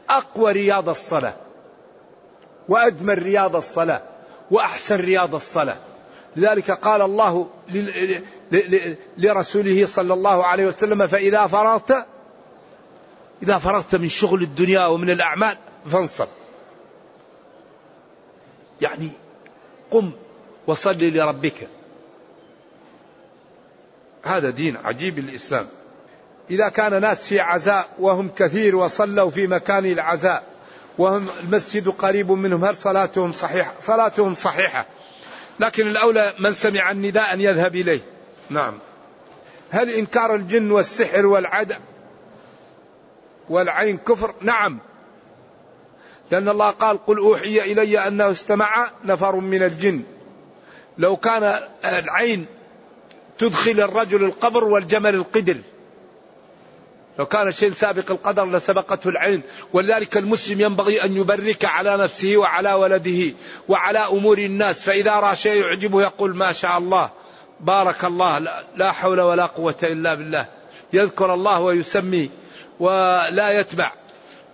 أقوى 0.09 0.51
رياض 0.51 0.89
الصلاة 0.89 1.35
وأجمل 2.69 3.23
رياض 3.23 3.55
الصلاة 3.55 4.01
وأحسن 4.51 4.95
رياض 4.95 5.35
الصلاة. 5.35 5.77
لذلك 6.35 6.71
قال 6.71 7.01
الله 7.01 7.47
لرسوله 9.17 9.85
صلى 9.85 10.13
الله 10.13 10.45
عليه 10.45 10.65
وسلم 10.65 11.07
فإذا 11.07 11.47
فرغت 11.47 12.05
إذا 13.43 13.57
فرغت 13.57 13.95
من 13.95 14.09
شغل 14.09 14.41
الدنيا 14.41 14.85
ومن 14.85 15.09
الأعمال 15.09 15.57
فانصب. 15.85 16.27
يعني 18.83 19.11
قم 19.91 20.11
وصل 20.67 20.97
لربك. 20.97 21.67
هذا 24.23 24.49
دين 24.49 24.77
عجيب 24.77 25.19
الإسلام 25.19 25.67
إذا 26.49 26.69
كان 26.69 27.01
ناس 27.01 27.27
في 27.27 27.39
عزاء 27.39 27.89
وهم 27.99 28.29
كثير 28.29 28.75
وصلوا 28.75 29.29
في 29.29 29.47
مكان 29.47 29.85
العزاء 29.85 30.43
وهم 30.97 31.27
المسجد 31.39 31.89
قريب 31.89 32.31
منهم 32.31 32.65
هل 32.65 32.75
صلاتهم 32.75 33.31
صحيحة؟ 33.31 33.73
صلاتهم 33.79 34.35
صحيحة. 34.35 34.85
لكن 35.59 35.87
الأولى 35.87 36.33
من 36.39 36.53
سمع 36.53 36.91
النداء 36.91 37.33
أن 37.33 37.41
يذهب 37.41 37.75
إليه. 37.75 38.01
نعم. 38.49 38.79
هل 39.71 39.89
إنكار 39.89 40.35
الجن 40.35 40.71
والسحر 40.71 41.25
والعدم 41.25 41.79
والعين 43.49 43.97
كفر؟ 43.97 44.33
نعم. 44.41 44.79
لأن 46.31 46.49
الله 46.49 46.69
قال 46.69 47.05
قل 47.05 47.17
أوحي 47.17 47.71
إلي 47.71 48.07
أنه 48.07 48.31
استمع 48.31 48.91
نفر 49.05 49.35
من 49.35 49.63
الجن. 49.63 50.03
لو 50.97 51.15
كان 51.15 51.59
العين 51.85 52.45
تدخل 53.37 53.71
الرجل 53.71 54.23
القبر 54.23 54.63
والجمل 54.63 55.15
القدر. 55.15 55.57
لو 57.19 57.25
كان 57.25 57.47
الشيء 57.47 57.71
سابق 57.71 58.11
القدر 58.11 58.45
لسبقته 58.45 59.09
العين. 59.09 59.41
ولذلك 59.73 60.17
المسلم 60.17 60.61
ينبغي 60.61 61.03
أن 61.03 61.17
يبرك 61.17 61.65
على 61.65 61.97
نفسه 61.97 62.37
وعلى 62.37 62.73
ولده 62.73 63.33
وعلى 63.69 63.99
أمور 63.99 64.37
الناس. 64.37 64.81
فإذا 64.81 65.19
رأى 65.19 65.35
شيء 65.35 65.63
يعجبه 65.65 66.01
يقول 66.01 66.35
ما 66.35 66.51
شاء 66.51 66.77
الله 66.77 67.09
بارك 67.59 68.05
الله 68.05 68.39
لا 68.75 68.91
حول 68.91 69.21
ولا 69.21 69.45
قوة 69.45 69.75
إلا 69.83 70.13
بالله. 70.13 70.45
يذكر 70.93 71.33
الله 71.33 71.59
ويسمي 71.59 72.29
ولا 72.79 73.59
يتبع. 73.59 73.91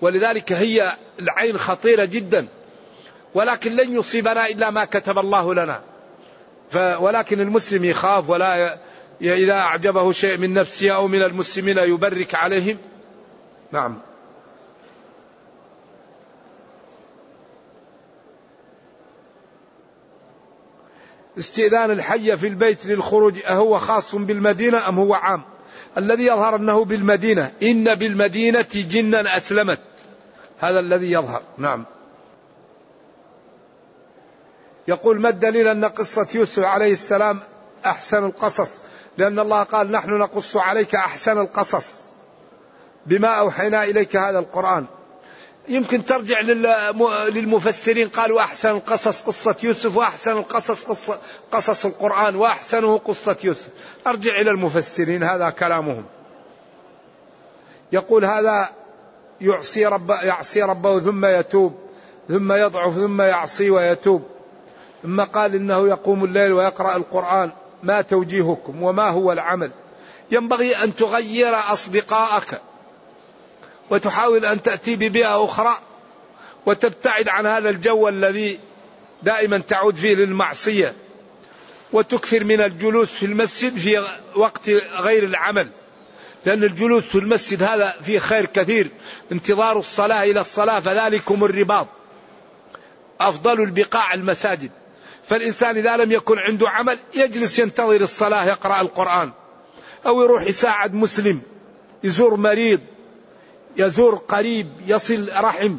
ولذلك 0.02 0.52
هي 0.52 0.92
العين 1.20 1.58
خطيرة 1.58 2.06
جدا. 2.06 2.48
ولكن 3.34 3.76
لن 3.76 3.96
يصيبنا 3.96 4.48
إلا 4.48 4.70
ما 4.70 4.86
كتب 4.86 5.18
الله 5.20 5.54
لنا. 5.54 5.82
ولكن 6.76 7.42
المسلم 7.42 7.86
يخاف 7.86 8.30
ولا 8.30 8.78
إذا 9.22 9.54
أعجبه 9.54 10.12
شيء 10.12 10.38
من 10.38 10.54
نفسه 10.54 10.90
أو 10.90 11.08
من 11.08 11.22
المسلمين 11.22 11.78
يبرك 11.78 12.36
عليهم. 12.36 12.78
نعم. 13.72 14.02
استئذان 21.40 21.92
الحي 21.92 22.38
في 22.38 22.48
البيت 22.48 22.86
للخروج 22.86 23.40
أهو 23.46 23.80
خاص 23.80 24.16
بالمدينة 24.16 24.90
أم 24.90 25.00
هو 25.00 25.14
عام؟ 25.14 25.44
الذي 25.98 26.26
يظهر 26.26 26.56
أنه 26.56 26.86
بالمدينة. 26.86 27.52
إن 27.64 27.96
بالمدينة 27.96 28.68
جنا 28.74 29.38
أسلمت. 29.38 29.80
هذا 30.60 30.80
الذي 30.80 31.12
يظهر. 31.12 31.42
نعم. 31.58 31.86
يقول 34.88 35.22
ما 35.22 35.30
الدليل 35.30 35.68
أن 35.68 35.86
قصة 35.86 36.28
يوسف 36.36 36.64
عليه 36.64 36.94
السلام 36.94 37.40
أحسن 37.86 38.26
القصص؟ 38.26 38.80
لأن 39.18 39.40
الله 39.40 39.64
قال 39.64 39.92
نحن 39.92 40.10
نقص 40.10 40.58
عليك 40.58 40.96
أحسن 40.96 41.38
القصص 41.38 42.00
بما 43.06 43.28
أوحينا 43.28 43.84
إليك 43.84 44.16
هذا 44.16 44.40
القرآن. 44.40 44.86
يمكن 45.70 46.06
ترجع 46.06 46.42
للمفسرين 47.30 48.10
قالوا 48.10 48.42
أحسن 48.42 48.70
القصص 48.70 49.22
قصة 49.22 49.56
يوسف 49.64 49.96
وأحسن 49.96 50.32
القصص 50.32 50.84
قصة 50.84 51.20
قصص 51.52 51.86
القرآن 51.86 52.36
وأحسنه 52.36 52.98
قصة 52.98 53.38
يوسف. 53.44 53.68
أرجع 54.08 54.42
إلى 54.42 54.52
المفسرين 54.52 55.24
هذا 55.24 55.50
كلامهم. 55.50 56.06
يقول 57.92 58.26
هذا 58.26 58.70
يعصي 59.42 59.86
رب 59.86 60.10
يعصي 60.10 60.64
ربه 60.64 61.00
ثم 61.00 61.26
يتوب 61.26 61.76
ثم 62.30 62.54
يضعف 62.54 62.94
ثم 62.96 63.22
يعصي 63.22 63.70
ويتوب. 63.70 64.24
ثم 65.04 65.22
قال 65.22 65.56
إنه 65.56 65.88
يقوم 65.88 66.24
الليل 66.24 66.52
ويقرأ 66.52 66.96
القرآن. 66.98 67.52
ما 67.84 68.02
توجيهكم 68.02 68.84
وما 68.84 69.10
هو 69.10 69.32
العمل؟ 69.32 69.72
ينبغي 70.32 70.84
أن 70.84 70.96
تغير 70.96 71.56
أصدقائك. 71.74 72.62
وتحاول 73.90 74.46
أن 74.46 74.64
تأتي 74.64 74.96
ببيئة 74.96 75.46
أخرى 75.46 75.78
وتبتعد 76.66 77.28
عن 77.28 77.46
هذا 77.46 77.70
الجو 77.70 78.08
الذي 78.08 78.60
دائما 79.24 79.58
تعود 79.58 79.96
فيه 79.96 80.16
للمعصية 80.16 80.96
وتكثر 81.94 82.44
من 82.44 82.62
الجلوس 82.62 83.08
في 83.08 83.26
المسجد 83.26 83.78
في 83.78 84.04
وقت 84.36 84.70
غير 84.96 85.24
العمل. 85.24 85.68
لأن 86.46 86.64
الجلوس 86.64 87.04
في 87.04 87.16
المسجد 87.16 87.64
هذا 87.64 87.96
فيه 88.04 88.20
خير 88.20 88.46
كثير 88.46 88.92
انتظار 89.32 89.80
الصلاة 89.80 90.24
إلى 90.24 90.42
الصلاة 90.42 90.80
فذلكم 90.80 91.44
الرباط 91.44 91.88
أفضل 93.22 93.62
البقاع 93.62 94.14
المساجد. 94.14 94.72
فالإنسان 95.28 95.78
إذا 95.78 95.98
لم 95.98 96.12
يكن 96.12 96.38
عنده 96.38 96.70
عمل 96.70 97.00
يجلس 97.16 97.60
ينتظر 97.60 98.02
الصلاة 98.02 98.46
يقرأ 98.46 98.82
القرآن 98.82 99.32
أو 100.06 100.22
يروح 100.22 100.44
يساعد 100.44 100.94
مسلم 100.94 101.42
يزور 102.04 102.36
مريض 102.36 102.80
يزور 103.78 104.16
قريب 104.16 104.68
يصل 104.88 105.30
رحم. 105.34 105.78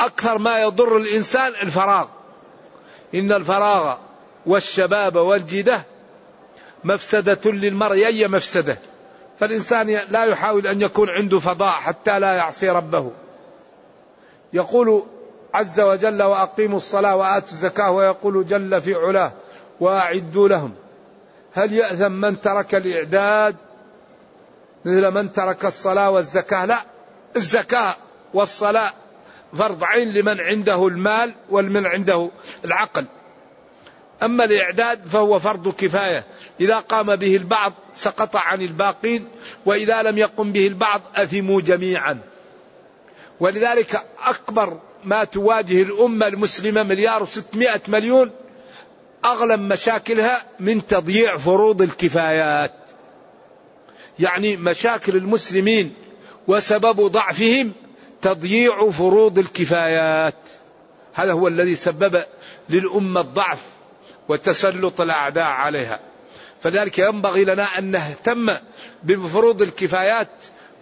أكثر 0.00 0.38
ما 0.38 0.58
يضر 0.58 0.96
الإنسان 0.96 1.52
الفراغ. 1.62 2.06
إن 3.14 3.32
الفراغ 3.32 3.96
والشباب 4.46 5.16
والجدة 5.16 5.82
مفسدة 6.84 7.40
للمرء 7.44 8.06
أي 8.06 8.28
مفسدة. 8.28 8.78
فالإنسان 9.38 9.98
لا 10.10 10.24
يحاول 10.24 10.66
أن 10.66 10.82
يكون 10.82 11.10
عنده 11.10 11.38
فضاء 11.38 11.72
حتى 11.72 12.18
لا 12.18 12.34
يعصي 12.34 12.70
ربه. 12.70 13.10
يقول 14.52 15.02
عز 15.54 15.80
وجل 15.80 16.22
وأقيموا 16.22 16.76
الصلاة 16.76 17.16
وآتوا 17.16 17.48
الزكاة 17.48 17.90
ويقول 17.90 18.46
جل 18.46 18.82
في 18.82 18.94
علاه 18.94 19.32
وأعدوا 19.80 20.48
لهم. 20.48 20.74
هل 21.52 21.72
يأذن 21.72 22.12
من 22.12 22.40
ترك 22.40 22.74
الإعداد؟ 22.74 23.56
مثل 24.86 25.10
من 25.10 25.32
ترك 25.32 25.64
الصلاة 25.64 26.10
والزكاة. 26.10 26.64
لا 26.64 26.78
الزكاة 27.36 27.96
والصلاة 28.34 28.92
فرض 29.54 29.84
عين 29.84 30.12
لمن 30.12 30.40
عنده 30.40 30.86
المال 30.86 31.34
ولمن 31.50 31.86
عنده 31.86 32.30
العقل. 32.64 33.06
أما 34.22 34.44
الإعداد 34.44 35.08
فهو 35.08 35.38
فرض 35.38 35.74
كفاية. 35.74 36.24
إذا 36.60 36.78
قام 36.78 37.16
به 37.16 37.36
البعض 37.36 37.72
سقط 37.94 38.36
عن 38.36 38.62
الباقين 38.62 39.28
وإذا 39.66 40.02
لم 40.02 40.18
يقم 40.18 40.52
به 40.52 40.66
البعض 40.66 41.02
أثموا 41.16 41.60
جميعا. 41.60 42.18
ولذلك 43.40 44.02
أكبر 44.26 44.80
ما 45.04 45.24
تواجه 45.24 45.82
الأمة 45.82 46.26
المسلمة 46.26 46.82
مليار 46.82 47.22
وستمائة 47.22 47.80
مليون 47.88 48.30
أغلب 49.24 49.60
مشاكلها 49.60 50.44
من 50.60 50.86
تضييع 50.86 51.36
فروض 51.36 51.82
الكفايات. 51.82 52.85
يعني 54.18 54.56
مشاكل 54.56 55.16
المسلمين 55.16 55.94
وسبب 56.48 57.00
ضعفهم 57.00 57.72
تضييع 58.22 58.90
فروض 58.90 59.38
الكفايات. 59.38 60.34
هذا 61.14 61.32
هو 61.32 61.48
الذي 61.48 61.76
سبب 61.76 62.24
للأمة 62.70 63.20
الضعف 63.20 63.62
وتسلط 64.28 65.00
الأعداء 65.00 65.44
عليها. 65.44 66.00
فلذلك 66.60 66.98
ينبغي 66.98 67.44
لنا 67.44 67.78
أن 67.78 67.90
نهتم 67.90 68.56
بفروض 69.02 69.62
الكفايات 69.62 70.28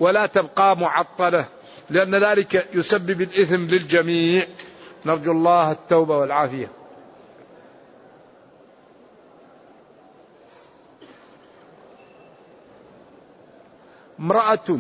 ولا 0.01 0.27
تبقى 0.27 0.77
معطلة 0.77 1.45
لأن 1.91 2.25
ذلك 2.25 2.69
يسبب 2.75 3.23
الإثم 3.23 3.65
للجميع. 3.65 4.47
نرجو 5.07 5.33
الله 5.33 5.73
التوبة 5.73 6.17
والعافية. 6.17 6.84
امرأة 14.21 14.79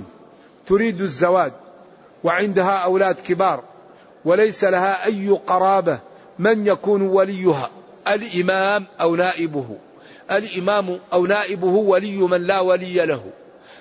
تريد 0.67 1.01
الزواج 1.01 1.53
وعندها 2.25 2.77
أولاد 2.77 3.15
كبار 3.15 3.63
وليس 4.25 4.65
لها 4.65 5.05
أي 5.05 5.29
قرابة 5.29 5.99
من 6.39 6.67
يكون 6.67 7.03
وليها 7.03 7.71
الإمام 8.09 8.87
أو 9.01 9.17
نائبه 9.17 9.79
الإمام 10.31 11.01
أو 11.13 11.27
نائبه 11.27 11.67
ولي 11.67 12.17
من 12.17 12.43
لا 12.47 12.61
ولي 12.61 13.07
له. 13.07 13.25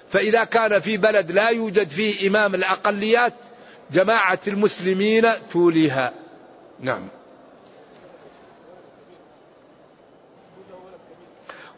فإذا 0.09 0.43
كان 0.43 0.79
في 0.79 0.97
بلد 0.97 1.31
لا 1.31 1.49
يوجد 1.49 1.89
فيه 1.89 2.27
إمام 2.27 2.55
الأقليات 2.55 3.33
جماعة 3.91 4.39
المسلمين 4.47 5.27
توليها. 5.51 6.13
نعم. 6.79 7.07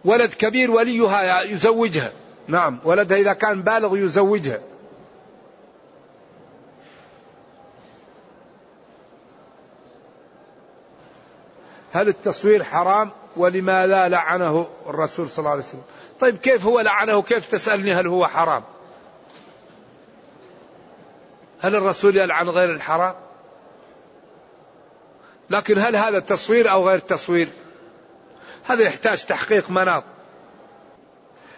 ولد 0.06 0.34
كبير 0.34 0.72
وليها 0.72 1.42
يزوجها. 1.42 2.12
نعم 2.48 2.80
ولدها 2.84 3.18
إذا 3.18 3.34
كان 3.34 3.62
بالغ 3.62 3.98
يزوجها. 3.98 4.60
هل 11.94 12.08
التصوير 12.08 12.64
حرام؟ 12.64 13.12
ولماذا 13.38 14.10
لعنه 14.10 14.68
الرسول 14.88 15.30
صلى 15.30 15.40
الله 15.40 15.52
عليه 15.52 15.64
وسلم. 15.64 15.84
طيب 16.20 16.38
كيف 16.38 16.66
هو 16.66 16.80
لعنه؟ 16.80 17.22
كيف 17.22 17.52
تسألني 17.52 17.94
هل 17.94 18.08
هو 18.08 18.28
حرام؟ 18.28 18.64
هل 21.62 21.76
الرسول 21.76 22.18
يلعن 22.18 22.50
غير 22.50 22.72
الحرام؟ 22.72 23.16
لكن 25.50 25.78
هل 25.78 25.96
هذا 25.96 26.20
تصوير 26.20 26.72
أو 26.72 26.90
غير 26.90 27.00
تصوير؟ 27.00 27.48
هذا 28.64 28.84
يحتاج 28.84 29.26
تحقيق 29.26 29.70
مناط. 29.70 30.04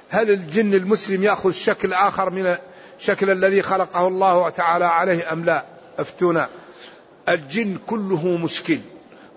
هل 0.09 0.29
الجن 0.29 0.73
المسلم 0.73 1.23
يأخذ 1.23 1.51
شكل 1.51 1.93
آخر 1.93 2.29
من 2.29 2.57
الشكل 2.99 3.29
الذي 3.29 3.61
خلقه 3.61 4.07
الله 4.07 4.49
تعالى 4.49 4.85
عليه 4.85 5.33
أم 5.33 5.45
لا؟ 5.45 5.65
أفتونا. 5.99 6.49
الجن 7.29 7.77
كله 7.87 8.27
مشكل 8.27 8.79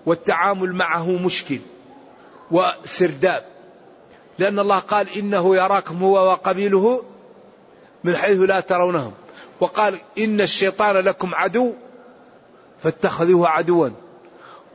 والتعامل 0.05 0.73
معه 0.73 1.09
مشكل 1.09 1.59
وسرداب. 2.51 3.45
لأن 4.39 4.59
الله 4.59 4.79
قال 4.79 5.09
إنه 5.09 5.55
يراكم 5.55 6.03
هو 6.03 6.13
وقبيله 6.13 7.03
من 8.03 8.15
حيث 8.15 8.39
لا 8.39 8.59
ترونهم. 8.59 9.13
وقال 9.59 9.99
إن 10.17 10.41
الشيطان 10.41 10.95
لكم 10.95 11.35
عدو 11.35 11.73
فاتخذوه 12.83 13.49
عدوا. 13.49 13.89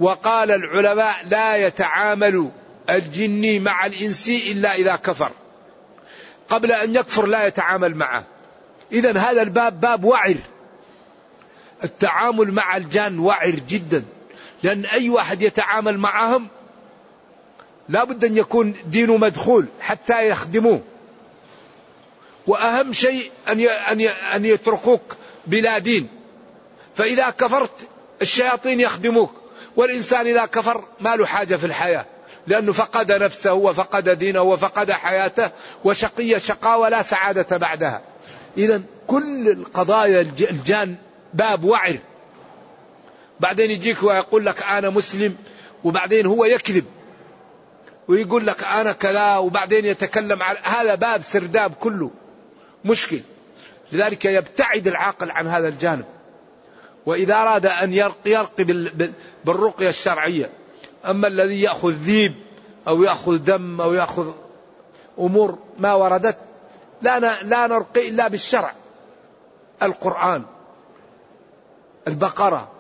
وقال 0.01 0.51
العلماء 0.51 1.15
لا 1.25 1.57
يتعامل 1.57 2.51
الجني 2.91 3.59
مع 3.59 3.87
الإنسي 3.87 4.53
إلا 4.53 4.75
إذا 4.75 4.97
كفر. 4.97 5.31
قبل 6.49 6.73
أن 6.73 6.95
يكفر 6.95 7.27
لا 7.27 7.47
يتعامل 7.47 7.95
معه. 7.95 8.25
إذا 8.93 9.19
هذا 9.19 9.43
الباب 9.43 9.81
باب 9.81 10.05
وعر. 10.05 10.37
التعامل 11.85 12.53
مع 12.53 12.77
الجان 12.77 13.19
وعر 13.19 13.51
جدا. 13.51 14.05
لأن 14.63 14.85
أي 14.85 15.09
واحد 15.09 15.43
يتعامل 15.43 15.99
معهم 15.99 16.49
لا 17.89 18.05
بد 18.05 18.25
أن 18.25 18.37
يكون 18.37 18.75
دينه 18.87 19.17
مدخول 19.17 19.67
حتى 19.81 20.29
يخدموه. 20.29 20.83
وأهم 22.47 22.93
شيء 22.93 23.31
أن 23.49 23.61
أن 24.35 24.45
يتركوك 24.45 25.17
بلا 25.47 25.79
دين. 25.79 26.09
فإذا 26.97 27.31
كفرت 27.31 27.89
الشياطين 28.23 28.81
يخدموك. 28.81 29.35
والإنسان 29.77 30.27
إذا 30.27 30.47
كفر 30.47 30.85
ما 31.01 31.17
له 31.17 31.27
حاجة 31.27 31.57
في 31.57 31.67
الحياة. 31.67 32.07
لأنه 32.47 32.73
فقد 32.73 33.13
نفسه 33.13 33.53
وفقد 33.53 34.09
دينه 34.09 34.43
وفقد 34.43 34.93
حياته 34.93 35.51
وشقي 35.85 36.41
شقاوة 36.41 36.89
لا 36.89 37.03
سعادة 37.03 37.57
بعدها. 37.57 38.03
إذا 38.59 38.83
كل 39.07 39.49
القضايا 39.49 40.21
الجان 40.21 40.95
باب 41.35 41.65
وعر. 41.65 41.99
بعدين 43.41 43.71
يجيك 43.71 44.03
ويقول 44.03 44.47
لك 44.47 44.63
أنا 44.63 44.91
مسلم 44.91 45.37
وبعدين 45.85 46.27
هو 46.27 46.45
يكذب. 46.45 46.85
ويقول 48.09 48.47
لك 48.47 48.65
أنا 48.65 48.93
كذا 48.93 49.37
وبعدين 49.37 49.85
يتكلم 49.85 50.43
على 50.43 50.59
هذا 50.63 50.95
باب 50.95 51.23
سرداب 51.23 51.75
كله. 51.75 52.11
مشكل. 52.85 53.21
لذلك 53.93 54.25
يبتعد 54.25 54.89
العاقل 54.89 55.31
عن 55.31 55.47
هذا 55.47 55.69
الجانب. 55.69 56.05
وإذا 57.07 57.35
أراد 57.35 57.67
أن 57.67 57.93
يرقي, 57.93 58.31
يرقي 58.31 58.65
بالرقية 59.45 59.89
الشرعية 59.89 60.51
أما 61.07 61.29
الذي 61.29 61.61
يأخذ 61.63 61.91
ذيب 61.91 62.35
أو 62.89 63.03
يأخذ 63.03 63.37
دم 63.37 63.81
أو 63.81 63.95
يأخذ 63.95 64.33
أمور 65.19 65.59
ما 65.79 65.95
وردت 65.95 66.39
لا 67.03 67.43
لا 67.43 67.67
نرقي 67.67 68.09
إلا 68.09 68.29
بالشرع. 68.29 68.73
القرآن 69.83 70.43
البقرة 72.09 72.73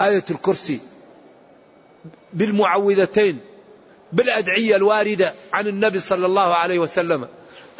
آية 0.00 0.24
الكرسي 0.30 0.80
بالمعوذتين 2.32 3.40
بالأدعية 4.12 4.76
الواردة 4.76 5.34
عن 5.52 5.66
النبي 5.66 6.00
صلى 6.00 6.26
الله 6.26 6.54
عليه 6.54 6.78
وسلم. 6.78 7.28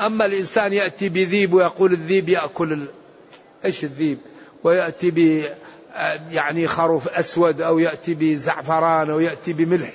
أما 0.01 0.27
الإنسان 0.27 0.73
يأتي 0.73 1.09
بذيب 1.09 1.55
ويقول 1.55 1.93
الذيب 1.93 2.29
يأكل 2.29 2.73
ال... 2.73 2.87
إيش 3.65 3.85
الذيب؟ 3.85 4.19
ويأتي 4.65 5.11
ب 5.11 5.45
يعني 6.31 6.67
خروف 6.67 7.09
أسود 7.09 7.61
أو 7.61 7.79
يأتي 7.79 8.15
بزعفران 8.15 9.11
أو 9.11 9.21
يأتي 9.21 9.53
بملح. 9.53 9.93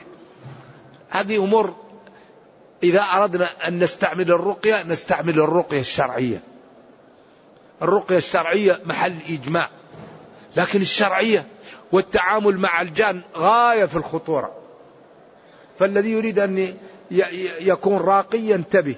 هذه 1.09 1.43
أمور 1.43 1.75
إذا 2.83 3.01
أردنا 3.01 3.67
أن 3.67 3.79
نستعمل 3.79 4.31
الرقية 4.31 4.83
نستعمل 4.83 5.39
الرقية 5.39 5.79
الشرعية. 5.79 6.41
الرقية 7.81 8.17
الشرعية 8.17 8.79
محل 8.85 9.13
إجماع. 9.29 9.69
لكن 10.55 10.81
الشرعية 10.81 11.45
والتعامل 11.91 12.57
مع 12.57 12.81
الجان 12.81 13.21
غاية 13.35 13.85
في 13.85 13.95
الخطورة. 13.95 14.51
فالذي 15.79 16.11
يريد 16.11 16.39
أن 16.39 16.73
يكون 17.61 17.97
راقي 17.97 18.39
ينتبه 18.39 18.95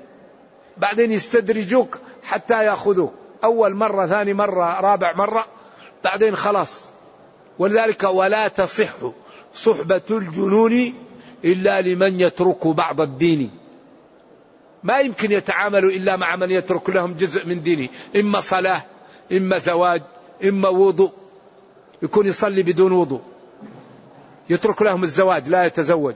بعدين 0.78 1.12
يستدرجوك 1.12 2.00
حتى 2.24 2.66
يأخذوك. 2.66 3.14
أول 3.44 3.76
مرة 3.76 4.08
ثاني 4.08 4.34
مرة 4.34 4.80
رابع 4.80 5.14
مرة 5.14 5.46
بعدين 6.04 6.36
خلاص. 6.36 6.91
ولذلك 7.62 8.04
ولا 8.04 8.48
تصح 8.48 8.90
صحبة 9.54 10.02
الجنون 10.12 10.94
إلا 11.46 11.82
لمن 11.82 12.20
يترك 12.20 12.68
بعض 12.68 13.02
الدين. 13.02 13.52
ما 14.84 15.00
يمكن 15.00 15.32
يتعاملوا 15.32 15.92
إلا 15.92 16.18
مع 16.18 16.36
من 16.36 16.52
يترك 16.52 16.90
لهم 16.90 17.14
جزء 17.14 17.46
من 17.46 17.62
دينه. 17.62 17.90
إما 18.16 18.42
صلاة 18.42 18.82
إما 19.32 19.58
زواج 19.58 20.02
إما 20.44 20.70
وضوء. 20.70 21.12
يكون 22.02 22.26
يصلي 22.26 22.64
بدون 22.64 22.92
وضوء. 22.92 23.22
يترك 24.50 24.82
لهم 24.82 25.04
الزواج 25.04 25.50
لا 25.50 25.66
يتزوج. 25.66 26.16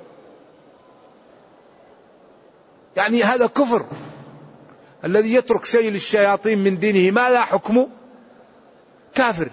يعني 2.98 3.24
هذا 3.24 3.48
كفر. 3.48 3.86
الذي 5.04 5.34
يترك 5.34 5.66
شيء 5.66 5.92
للشياطين 5.92 6.64
من 6.64 6.80
دينه 6.80 7.12
ما 7.12 7.30
لا 7.30 7.42
حكمه 7.42 7.88
كافر. 9.16 9.50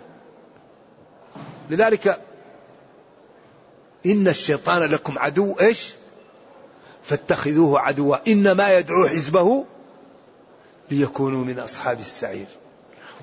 لذلك 1.72 2.20
إن 4.06 4.28
الشيطان 4.28 4.82
لكم 4.82 5.18
عدو 5.18 5.54
إيش؟ 5.60 5.92
فاتخذوه 7.02 7.80
عدوا. 7.80 8.16
إنما 8.28 8.76
يدعو 8.76 9.08
حزبه 9.08 9.64
ليكونوا 10.90 11.44
من 11.44 11.58
أصحاب 11.58 12.00
السعير. 12.00 12.46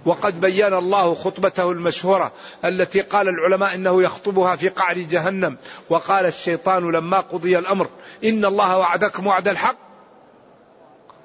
وقد 0.05 0.41
بين 0.41 0.73
الله 0.73 1.15
خطبته 1.15 1.71
المشهورة 1.71 2.31
التي 2.65 3.01
قال 3.01 3.27
العلماء 3.27 3.75
إنه 3.75 4.03
يخطبها 4.03 4.55
في 4.55 4.69
قعر 4.69 4.97
جهنم. 4.97 5.57
وقال 5.89 6.25
الشيطان 6.25 6.91
لما 6.91 7.19
قضي 7.19 7.57
الأمر 7.57 7.89
إن 8.23 8.45
الله 8.45 8.77
وعدكم 8.77 9.27
وعد 9.27 9.47
الحق 9.47 9.77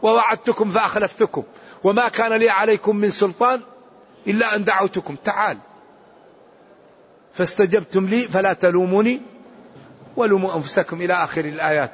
ووعدتكم 0.03 0.71
فأخلفتكم. 0.71 1.43
وما 1.85 2.09
كان 2.09 2.33
لي 2.33 2.51
عليكم 2.51 2.97
من 2.97 3.11
سلطان 3.11 3.61
إلا 4.27 4.57
أن 4.57 4.65
دعوتكم. 4.65 5.17
تعال. 5.25 5.59
فاستجبتم 7.35 8.07
لي 8.07 8.23
فلا 8.29 8.53
تلوموني 8.53 9.21
ولوموا 10.17 10.57
أنفسكم 10.57 11.03
إلى 11.03 11.15
آخر 11.15 11.45
الآيات. 11.45 11.91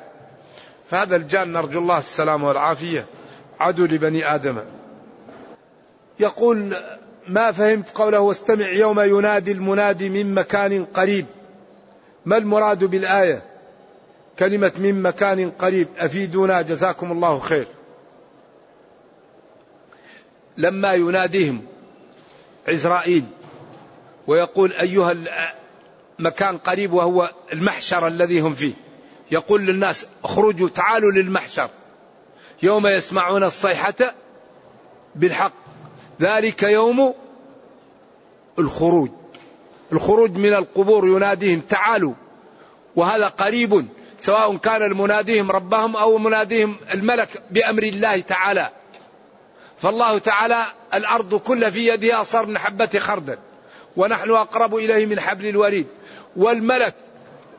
فهذا 0.91 1.17
الجان 1.17 1.53
نرجو 1.53 1.79
الله 1.79 1.99
السلامة 1.99 2.49
والعافية. 2.49 3.07
عدو 3.61 3.85
لبني 3.85 4.35
آدم. 4.35 4.59
يقول 6.21 6.77
ما 7.29 7.53
فهمت 7.53 7.91
قوله 7.91 8.21
واستمع 8.21 8.69
يوم 8.69 9.01
ينادي 9.01 9.53
المنادي 9.53 10.09
من 10.09 10.35
مكان 10.35 10.85
قريب. 10.85 11.27
ما 12.27 12.37
المراد 12.37 12.85
بالآية؟ 12.85 13.43
كلمة 14.39 14.73
من 14.79 15.03
مكان 15.03 15.51
قريب. 15.51 15.89
أفيدونا 15.99 16.63
جزاكم 16.63 17.13
الله 17.13 17.39
خير. 17.39 17.67
لما 20.57 20.93
يناديهم 20.93 21.63
عزرائيل 22.69 23.25
ويقول 24.27 24.73
أيها 24.73 25.15
مكان 26.19 26.59
قريب 26.59 26.93
وهو 26.93 27.31
المحشر 27.53 28.07
الذي 28.07 28.41
هم 28.41 28.55
فيه. 28.55 28.73
يقول 29.31 29.67
للناس 29.67 30.07
اخرجوا 30.25 30.69
تعالوا 30.69 31.13
للمحشر. 31.13 31.71
يوم 32.63 32.87
يسمعون 32.87 33.45
الصيحة 33.45 34.15
بالحق. 35.15 35.53
ذلك 36.21 36.63
يوم 36.63 37.15
الخروج. 38.59 39.11
الخروج 39.93 40.31
من 40.31 40.55
القبور 40.55 41.07
يناديهم 41.07 41.61
تعالوا. 41.61 42.15
وهذا 42.97 43.29
قريب 43.29 43.89
سواء 44.19 44.57
كان 44.57 44.83
المناديهم 44.83 45.51
ربهم 45.51 45.97
أو 45.97 46.19
مناديهم 46.19 46.77
الملك 46.95 47.43
بأمر 47.51 47.83
الله 47.83 48.21
تعالى. 48.21 48.71
فالله 49.79 50.19
تعالى 50.19 50.65
الأرض 50.95 51.35
كلها 51.35 51.71
في 51.71 51.89
يده 51.89 52.21
أصار 52.21 52.47
من 52.47 52.59
حبة 52.59 52.99
خردل. 52.99 53.39
ونحن 53.97 54.31
أقرب 54.31 54.77
إليه 54.77 55.07
من 55.07 55.21
حبل 55.21 55.47
الوريد. 55.47 55.87
والملك 56.37 56.95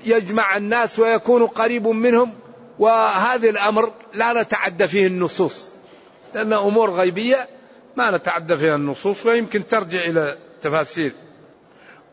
يجمع 0.06 0.58
الناس 0.58 1.00
ويكون 1.00 1.48
قريب 1.48 1.88
منهم 1.88 2.34
وهذا 2.80 3.50
الأمر 3.50 3.92
لا 4.14 4.42
نتعدى 4.42 4.88
فيه 4.88 5.08
النصوص. 5.08 5.70
لأن 6.34 6.54
أمور 6.54 6.92
غيبية 6.92 7.48
ما 7.98 8.12
نتعدى 8.12 8.58
فيها 8.58 8.76
النصوص 8.76 9.26
ويمكن 9.26 9.68
ترجع 9.68 10.00
إلى 10.00 10.38
تفاسير. 10.62 11.12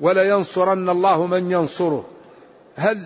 ولا 0.00 0.22
ينصرن 0.22 0.88
الله 0.88 1.26
من 1.26 1.50
ينصره. 1.50 2.08
هل 2.76 2.98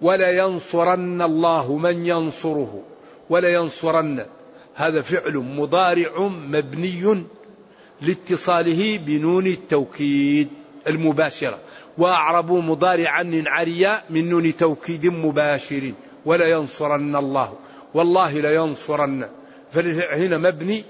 ولا 0.00 0.30
ينصرن 0.30 1.22
الله 1.22 1.76
من 1.76 2.06
ينصره؟ 2.06 2.82
ولا 3.30 3.48
ينصرن. 3.48 4.26
هذا 4.74 5.02
فعل 5.02 5.36
مضارع 5.36 6.18
مبني. 6.28 7.24
لاتصاله 8.00 8.96
بنون 8.96 9.46
التوكيد 9.46 10.48
المباشرة. 10.86 11.58
وأعربوا 11.98 12.62
مضارعا 12.62 13.44
عريا 13.46 14.02
من 14.10 14.28
نون 14.28 14.56
توكيد 14.56 15.06
مباشر. 15.06 15.92
ولا 16.24 16.46
ينصرن 16.46 17.16
الله. 17.16 17.54
والله 17.94 18.40
لا 18.40 18.54
ينصرن. 18.54 19.28
فهنا 19.72 20.38
مبني 20.38 20.84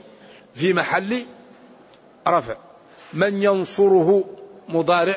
في 0.54 0.72
محل 0.72 1.22
رفع. 2.28 2.56
من 3.14 3.42
ينصره 3.42 4.24
مضارع 4.68 5.16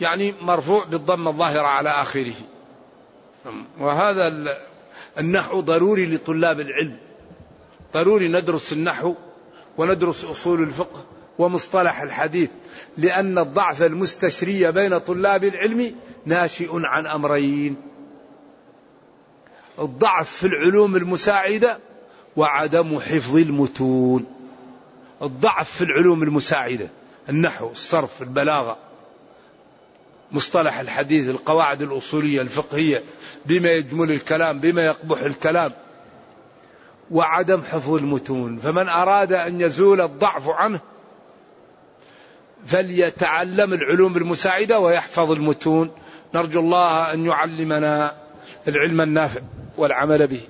يعني 0.00 0.34
مرفوع 0.42 0.84
بالضمة 0.84 1.30
الظاهرة 1.30 1.66
على 1.66 1.90
آخره. 1.90 2.34
وهذا 3.80 4.56
النحو 5.18 5.60
ضروري 5.60 6.06
لطلاب 6.06 6.60
العلم. 6.60 6.96
ضروري 7.94 8.28
ندرس 8.28 8.72
النحو 8.72 9.14
وندرس 9.78 10.24
أصول 10.24 10.62
الفقه 10.62 11.04
ومصطلح 11.38 12.02
الحديث 12.02 12.50
لأن 12.98 13.38
الضعف 13.38 13.82
المستشري 13.82 14.72
بين 14.72 14.98
طلاب 14.98 15.44
العلم 15.44 15.94
ناشئ 16.26 16.68
عن 16.72 17.06
أمرين. 17.06 17.76
الضعف 19.78 20.30
في 20.30 20.46
العلوم 20.46 20.96
المساعدة 20.96 21.78
وعدم 22.36 23.00
حفظ 23.00 23.36
المتون. 23.36 24.24
الضعف 25.22 25.70
في 25.70 25.84
العلوم 25.84 26.22
المساعدة 26.22 26.88
النحو 27.28 27.70
الصرف 27.70 28.22
البلاغة. 28.22 28.76
مصطلح 30.32 30.78
الحديث 30.78 31.28
القواعد 31.28 31.82
الأصولية 31.82 32.40
الفقهية 32.40 33.02
بما 33.46 33.70
يجمل 33.70 34.12
الكلام 34.12 34.60
بما 34.60 34.82
يقبح 34.82 35.20
الكلام. 35.20 35.72
وعدم 37.12 37.62
حفظ 37.62 37.94
المتون 37.94 38.56
فمن 38.56 38.88
أراد 38.88 39.32
أن 39.32 39.60
يزول 39.60 40.00
الضعف 40.00 40.48
عنه 40.48 40.80
فليتعلم 42.66 43.72
العلوم 43.72 44.16
المساعدة 44.16 44.78
ويحفظ 44.78 45.30
المتون. 45.30 45.90
نرجو 46.34 46.60
الله 46.60 47.14
أن 47.14 47.26
يعلمنا 47.26 48.14
العلم 48.68 49.00
النافع 49.00 49.40
والعمل 49.76 50.26
به. 50.26 50.40